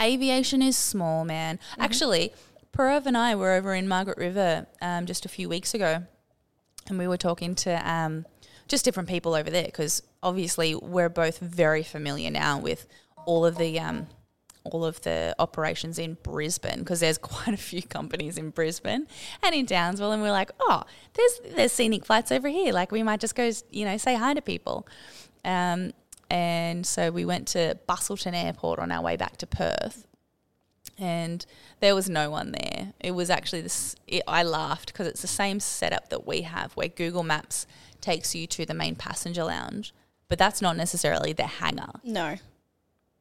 [0.00, 1.58] aviation is small, man.
[1.72, 1.82] Mm-hmm.
[1.82, 2.32] Actually,
[2.76, 6.04] Parav and I were over in Margaret River um, just a few weeks ago,
[6.88, 8.26] and we were talking to um,
[8.72, 12.86] just different people over there because obviously we're both very familiar now with
[13.26, 14.06] all of the um,
[14.64, 19.06] all of the operations in Brisbane because there's quite a few companies in Brisbane
[19.42, 22.72] and in Townsville, and we're like, oh, there's there's scenic flights over here.
[22.72, 24.86] Like we might just go, you know, say hi to people.
[25.44, 25.92] Um,
[26.30, 30.06] and so we went to Busselton Airport on our way back to Perth,
[30.96, 31.44] and
[31.80, 32.94] there was no one there.
[33.00, 33.96] It was actually this.
[34.06, 37.66] It, I laughed because it's the same setup that we have, where Google Maps
[38.02, 39.94] takes you to the main passenger lounge,
[40.28, 41.92] but that's not necessarily the hangar.
[42.04, 42.36] No.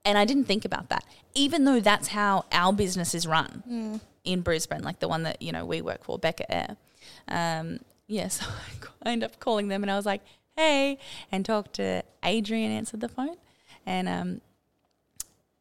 [0.03, 1.05] And I didn't think about that,
[1.35, 5.51] even though that's how our business is run in Brisbane, like the one that you
[5.51, 6.77] know we work for, Becca Air.
[7.27, 8.45] Um, yeah, so
[9.03, 10.21] I end up calling them, and I was like,
[10.57, 10.97] "Hey,"
[11.31, 12.71] and talked to Adrian.
[12.71, 13.37] Answered the phone,
[13.85, 14.41] and um,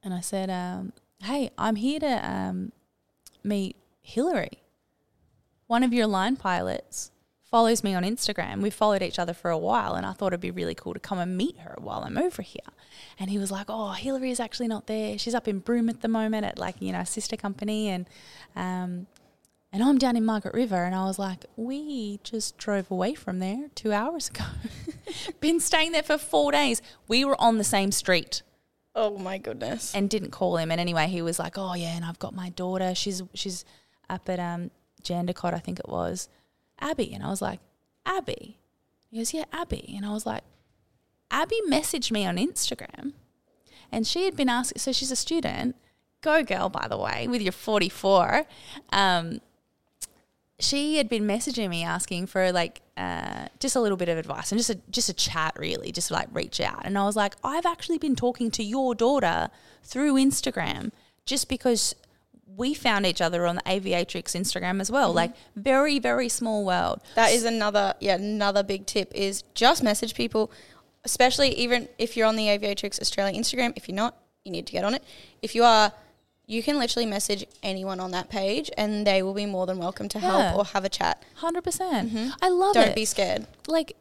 [0.02, 0.92] and I said, um,
[1.22, 2.72] "Hey, I'm here to um,
[3.44, 4.62] meet Hillary,
[5.66, 7.10] one of your line pilots."
[7.50, 8.60] Follows me on Instagram.
[8.60, 11.00] We've followed each other for a while, and I thought it'd be really cool to
[11.00, 12.60] come and meet her while I'm over here.
[13.18, 15.18] And he was like, "Oh, Hillary is actually not there.
[15.18, 18.08] She's up in Broome at the moment at like you know sister company, and
[18.54, 19.08] um,
[19.72, 23.40] and I'm down in Margaret River." And I was like, "We just drove away from
[23.40, 24.44] there two hours ago.
[25.40, 26.80] Been staying there for four days.
[27.08, 28.42] We were on the same street."
[28.94, 29.94] Oh my goodness.
[29.94, 30.70] and didn't call him.
[30.70, 32.94] And anyway, he was like, "Oh yeah, and I've got my daughter.
[32.94, 33.64] She's she's
[34.08, 34.70] up at um
[35.02, 36.28] Jandakot, I think it was,
[36.80, 37.60] Abby." And I was like,
[38.06, 38.58] "Abby."
[39.10, 40.44] He goes, "Yeah, Abby." And I was like,
[41.30, 43.12] "Abby messaged me on Instagram,
[43.90, 44.80] and she had been asking.
[44.80, 45.76] So she's a student.
[46.22, 48.46] Go girl, by the way, with your forty four.
[48.92, 49.40] Um,
[50.60, 54.52] she had been messaging me asking for like uh, just a little bit of advice
[54.52, 57.34] and just a just a chat really just like reach out and I was like
[57.42, 59.48] I've actually been talking to your daughter
[59.82, 60.92] through Instagram
[61.24, 61.94] just because
[62.56, 65.16] we found each other on the aviatrix Instagram as well mm-hmm.
[65.16, 70.14] like very very small world That is another yeah another big tip is just message
[70.14, 70.50] people,
[71.04, 73.72] especially even if you're on the Aviatrix Australia Instagram.
[73.76, 75.04] If you're not, you need to get on it.
[75.42, 75.92] If you are,
[76.46, 80.08] you can literally message anyone on that page, and they will be more than welcome
[80.08, 80.54] to help Yeah.
[80.56, 81.22] or have a chat.
[81.40, 82.28] 100% mm-hmm.
[82.42, 82.80] I love it.
[82.80, 83.46] Don't be scared.
[83.66, 83.96] like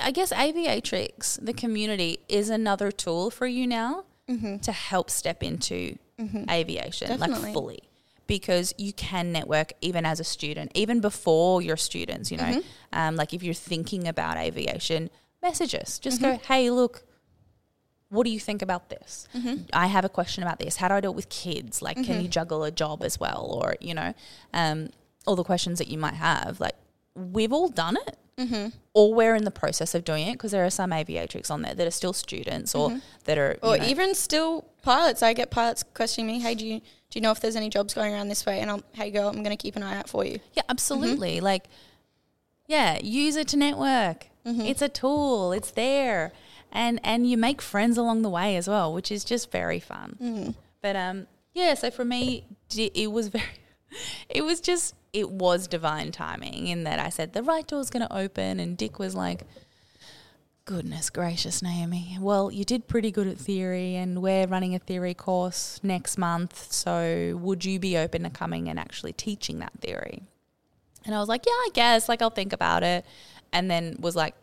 [0.00, 4.58] I guess Aviatrix, the community, is another tool for you now mm-hmm.
[4.58, 6.50] to help step into Mm-hmm.
[6.50, 7.42] aviation, Definitely.
[7.44, 7.82] like fully.
[8.26, 12.44] Because you can network even as a student, even before you're students, you know.
[12.44, 12.60] Mm-hmm.
[12.92, 15.10] Um, like if you're thinking about aviation,
[15.42, 15.98] message us.
[15.98, 16.44] Just go, mm-hmm.
[16.44, 17.04] hey, look,
[18.10, 19.28] what do you think about this?
[19.72, 20.76] I have a question about this.
[20.76, 21.80] How do I do it with kids?
[21.80, 23.60] Like, can you juggle a job as well?
[23.62, 24.14] Or, you know,
[24.52, 24.90] um,
[25.26, 26.58] all the questions that you might have.
[26.60, 26.74] Like,
[27.14, 28.16] we've all done it.
[28.40, 28.68] Mm-hmm.
[28.94, 31.74] Or we're in the process of doing it because there are some aviatrix on there
[31.74, 32.98] that are still students or mm-hmm.
[33.24, 33.58] that are.
[33.62, 35.22] Or know, even still pilots.
[35.22, 37.94] I get pilots questioning me, "Hey, do you do you know if there's any jobs
[37.94, 40.08] going around this way?" And I'm, "Hey, girl, I'm going to keep an eye out
[40.08, 41.36] for you." Yeah, absolutely.
[41.36, 41.44] Mm-hmm.
[41.44, 41.64] Like,
[42.66, 44.26] yeah, use it to network.
[44.66, 45.52] It's a tool.
[45.52, 46.32] It's there,
[46.72, 50.16] and and you make friends along the way as well, which is just very fun.
[50.80, 51.74] But um, yeah.
[51.74, 53.44] So for me, it was very.
[54.28, 58.06] It was just it was divine timing in that I said the right door's going
[58.06, 59.42] to open, and Dick was like.
[60.66, 62.16] Goodness gracious, Naomi.
[62.20, 66.70] Well, you did pretty good at theory, and we're running a theory course next month.
[66.72, 70.22] So, would you be open to coming and actually teaching that theory?
[71.04, 72.08] And I was like, Yeah, I guess.
[72.08, 73.04] Like, I'll think about it.
[73.52, 74.34] And then was like,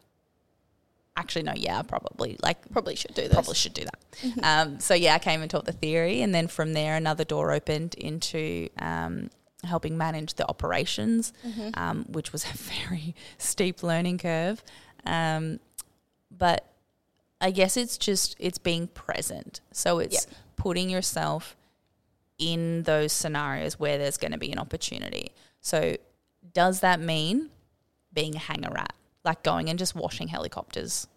[1.15, 2.35] Actually, no, yeah, probably.
[2.43, 3.33] Like, Probably should do this.
[3.33, 4.43] probably should do that.
[4.43, 7.53] um, so yeah, I came and taught the theory, and then from there, another door
[7.53, 9.29] opened into um,
[9.63, 11.33] helping manage the operations,
[11.73, 14.63] um, which was a very steep learning curve.
[15.05, 15.59] Um,
[16.29, 16.71] but
[17.41, 19.61] I guess it's just it's being present.
[19.71, 21.55] So it's putting yourself
[22.37, 25.31] in those scenarios where there's going to be an opportunity.
[25.61, 25.97] So
[26.53, 27.49] does that mean
[28.13, 28.93] being a hanger rat,
[29.23, 31.07] like going and just washing helicopters?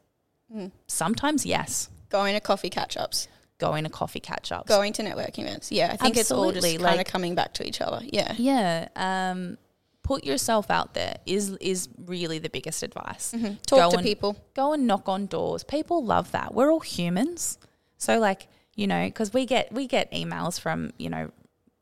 [0.87, 1.89] Sometimes yes.
[2.09, 3.29] Going to coffee catch ups,
[3.61, 4.69] Going to coffee catch ups.
[4.69, 5.71] going to networking events.
[5.71, 8.01] Yeah, I think it's all Absolutely, just kind of coming back to each other.
[8.05, 8.35] Yeah.
[8.37, 8.89] Yeah.
[8.97, 9.59] Um,
[10.03, 13.33] put yourself out there is is really the biggest advice.
[13.37, 13.55] Mm-hmm.
[13.67, 14.37] Talk Go to and- people.
[14.55, 15.63] Go and knock on doors.
[15.63, 16.55] People love that.
[16.55, 17.59] We're all humans.
[17.99, 21.31] So like, you know, because we get we get emails from, you know,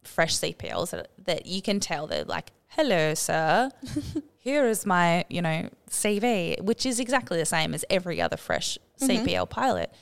[0.03, 3.71] fresh CPLs that, that you can tell they're like, Hello, sir.
[4.39, 8.79] Here is my, you know, CV, which is exactly the same as every other fresh
[9.01, 9.93] CPL pilot.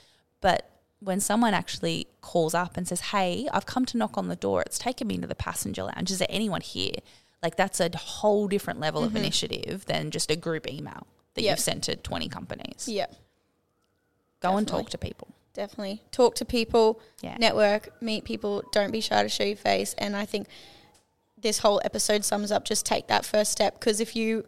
[0.40, 0.68] But
[1.00, 4.62] when someone actually calls up and says, Hey, I've come to knock on the door,
[4.62, 6.10] it's taken me to the passenger lounge.
[6.10, 6.94] Is there anyone here?
[7.42, 9.18] Like that's a whole different level of mm-hmm.
[9.18, 11.52] initiative than just a group email that Yep.
[11.52, 12.88] you've sent to 20 companies.
[12.88, 13.06] Yeah,
[14.40, 15.28] Go and talk to people.
[15.54, 16.02] definitely.
[16.12, 17.36] Talk to people, Yeah.
[17.38, 18.62] network, meet people.
[18.72, 19.94] Don't be shy to show your face.
[19.98, 20.48] And I think
[21.38, 23.78] this whole episode sums up just take that first step.
[23.78, 24.46] Because if you,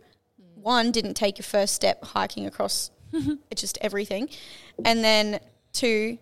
[0.55, 2.91] one, didn't take your first step hiking across
[3.51, 4.29] it's just everything,
[4.85, 5.41] and then
[5.73, 6.19] two,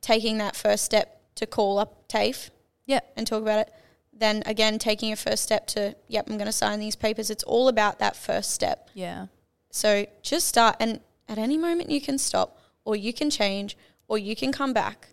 [0.00, 2.50] taking that first step to call up TAFE
[2.86, 3.00] Yeah.
[3.16, 3.72] and talk about it.
[4.12, 7.30] Then again, taking a first step to, yep, I'm going to sign these papers.
[7.30, 8.90] It's all about that first step.
[8.94, 9.26] Yeah.
[9.70, 13.76] So just start, and at any moment you can stop, or you can change,
[14.08, 15.08] or you can come back.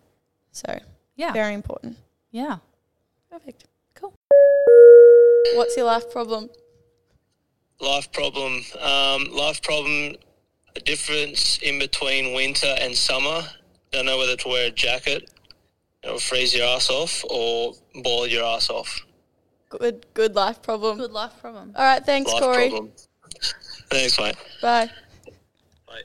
[0.50, 0.80] So
[1.14, 1.32] Yeah.
[1.32, 1.98] very important.
[2.30, 2.58] Yeah.
[3.30, 3.64] Perfect.
[3.94, 4.14] Cool.
[5.54, 6.50] What's your life problem?
[7.80, 8.64] Life problem.
[8.80, 10.16] Um, life problem.
[10.74, 13.42] The difference in between winter and summer.
[13.96, 15.30] Don't know whether to wear a jacket.
[16.02, 17.72] It'll freeze your ass off or
[18.02, 19.06] boil your ass off.
[19.70, 20.98] Good, good life problem.
[20.98, 21.72] Good life problem.
[21.74, 22.68] All right, thanks, Life Corey.
[22.68, 22.92] problem.
[23.88, 24.36] Thanks, mate.
[24.60, 24.90] Bye.
[25.86, 26.02] Bye.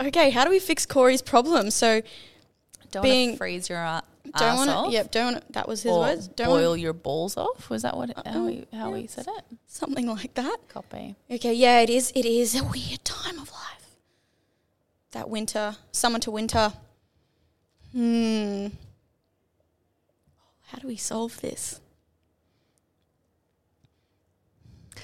[0.00, 1.70] Okay, how do we fix Corey's problem?
[1.70, 2.00] So
[2.90, 4.02] Don't Being- want to freeze your a-
[4.38, 4.86] don't want off.
[4.86, 4.92] to.
[4.92, 5.24] Yep, don't.
[5.34, 6.28] Wanna, that was his or words.
[6.28, 7.68] Don't wanna- boil your balls off.
[7.68, 8.32] Was that what how uh-uh.
[8.34, 9.12] oh, we how we yes.
[9.12, 9.44] said it?
[9.66, 10.56] something like that.
[10.68, 11.16] Copy.
[11.30, 12.12] Okay, yeah, it is.
[12.14, 13.55] It is a weird time of life.
[15.16, 16.74] That winter, summer to winter.
[17.92, 18.66] Hmm.
[20.66, 21.80] How do we solve this?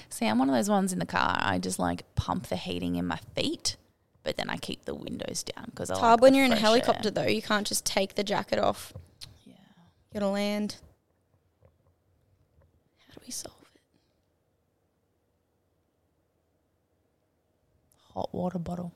[0.09, 1.35] See, I'm one of those ones in the car.
[1.41, 3.75] I just like pump the heating in my feet,
[4.21, 6.51] but then I keep the windows down because I It's like hard when you're in
[6.51, 6.69] a fresh air.
[6.69, 7.25] helicopter, though.
[7.25, 8.93] You can't just take the jacket off.
[9.47, 9.53] Yeah.
[10.11, 10.75] You gotta land.
[13.07, 13.81] How do we solve it?
[18.13, 18.93] Hot water bottle.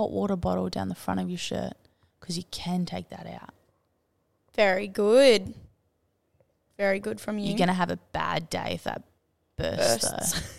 [0.00, 1.74] Hot water bottle down the front of your shirt
[2.18, 3.52] because you can take that out.
[4.56, 5.52] Very good.
[6.78, 7.50] Very good from you.
[7.50, 9.02] You're gonna have a bad day if that
[9.58, 10.10] bursts.
[10.10, 10.56] Bursts.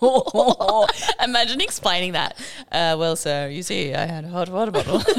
[1.22, 2.38] Imagine explaining that.
[2.72, 5.02] Uh, well, sir, you see, I had a hot water bottle.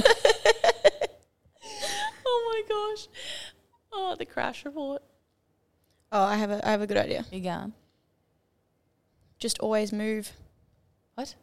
[2.26, 3.07] oh my gosh!
[3.93, 5.03] Oh, the crash report.
[6.11, 7.24] oh, I have a, I have a good idea.
[7.32, 7.74] You going?
[9.38, 10.32] Just always move.
[11.13, 11.36] What?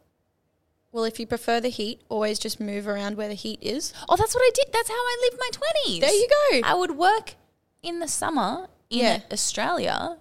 [0.97, 3.93] Well, if you prefer the heat, always just move around where the heat is.
[4.09, 4.73] Oh, that's what I did.
[4.73, 6.01] That's how I lived my twenties.
[6.01, 6.61] There you go.
[6.67, 7.35] I would work
[7.83, 9.21] in the summer in Yeah.
[9.31, 10.17] Australia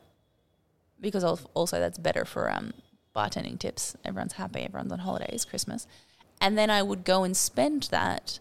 [1.00, 2.74] because also that's better for um,
[3.16, 3.96] bartending tips.
[4.04, 4.64] Everyone's happy.
[4.64, 5.88] Everyone's on holidays, Christmas,
[6.42, 8.40] and then I would go and spend that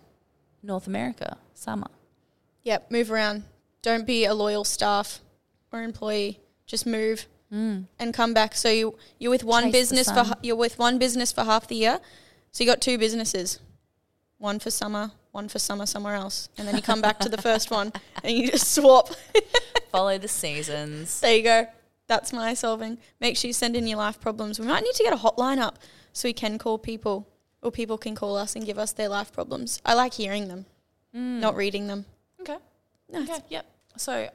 [0.61, 1.87] North America summer.
[2.65, 3.45] Yep, move around.
[3.81, 5.21] Don't be a loyal staff
[5.71, 6.41] or employee.
[6.67, 8.57] Just move and come back.
[8.57, 9.67] So you you're with one Mm.
[9.67, 12.01] Chase business for you're with one business for half the year.
[12.55, 13.59] So you got two businesses,
[14.39, 17.43] one for summer, one for summer somewhere else, and then you come back to the
[17.43, 17.93] first one
[18.23, 19.09] and you just swap.
[19.91, 21.19] Follow the seasons.
[21.19, 21.67] there you go.
[22.07, 22.99] That's my solving.
[23.21, 24.61] Make sure you send in your life problems.
[24.61, 25.81] We might need to get a hotline up
[26.13, 27.27] so we can call people,
[27.61, 29.83] or people can call us and give us their life problems.
[29.85, 30.67] I like hearing them,
[31.13, 31.41] mm.
[31.41, 32.05] not reading them.
[32.41, 32.59] Okay.
[33.11, 33.31] Nice.
[33.31, 33.41] Okay.
[33.49, 33.67] Yep.
[33.97, 34.29] So,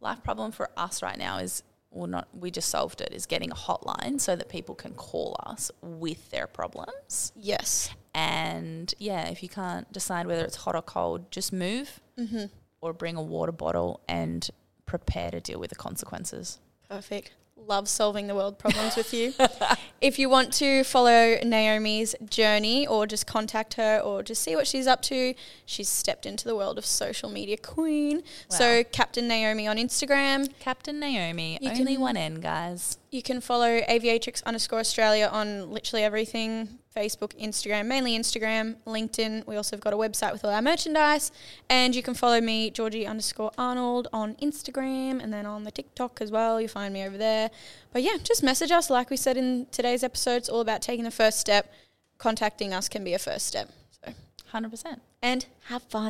[0.00, 1.64] life problem for us right now is,
[1.96, 3.12] well, not we just solved it.
[3.12, 7.32] Is getting a hotline so that people can call us with their problems.
[7.34, 7.90] Yes.
[8.14, 12.44] And yeah, if you can't decide whether it's hot or cold, just move mm-hmm.
[12.80, 14.48] or bring a water bottle and
[14.84, 16.58] prepare to deal with the consequences.
[16.88, 17.32] Perfect.
[17.56, 19.32] Love solving the world problems with you.
[20.00, 24.66] if you want to follow Naomi's journey or just contact her or just see what
[24.66, 25.34] she's up to,
[25.64, 28.22] she's stepped into the world of social media queen.
[28.48, 30.48] So, Captain Naomi on Instagram.
[30.60, 32.98] Captain Naomi, You only can- one N, guys.
[33.16, 39.46] You can follow aviatrix underscore Australia on literally everything Facebook, Instagram, mainly Instagram, LinkedIn.
[39.46, 41.32] We also have got a website with all our merchandise.
[41.70, 46.20] And you can follow me, Georgie underscore Arnold, on Instagram and then on the TikTok
[46.20, 46.60] as well.
[46.60, 47.50] You'll find me over there.
[47.90, 48.90] But yeah, just message us.
[48.90, 51.72] Like we said in today's episode, it's all about taking the first step.
[52.18, 53.70] Contacting us can be a first step.
[54.04, 54.12] So,
[54.52, 55.00] 100%.
[55.22, 56.04] and have fun.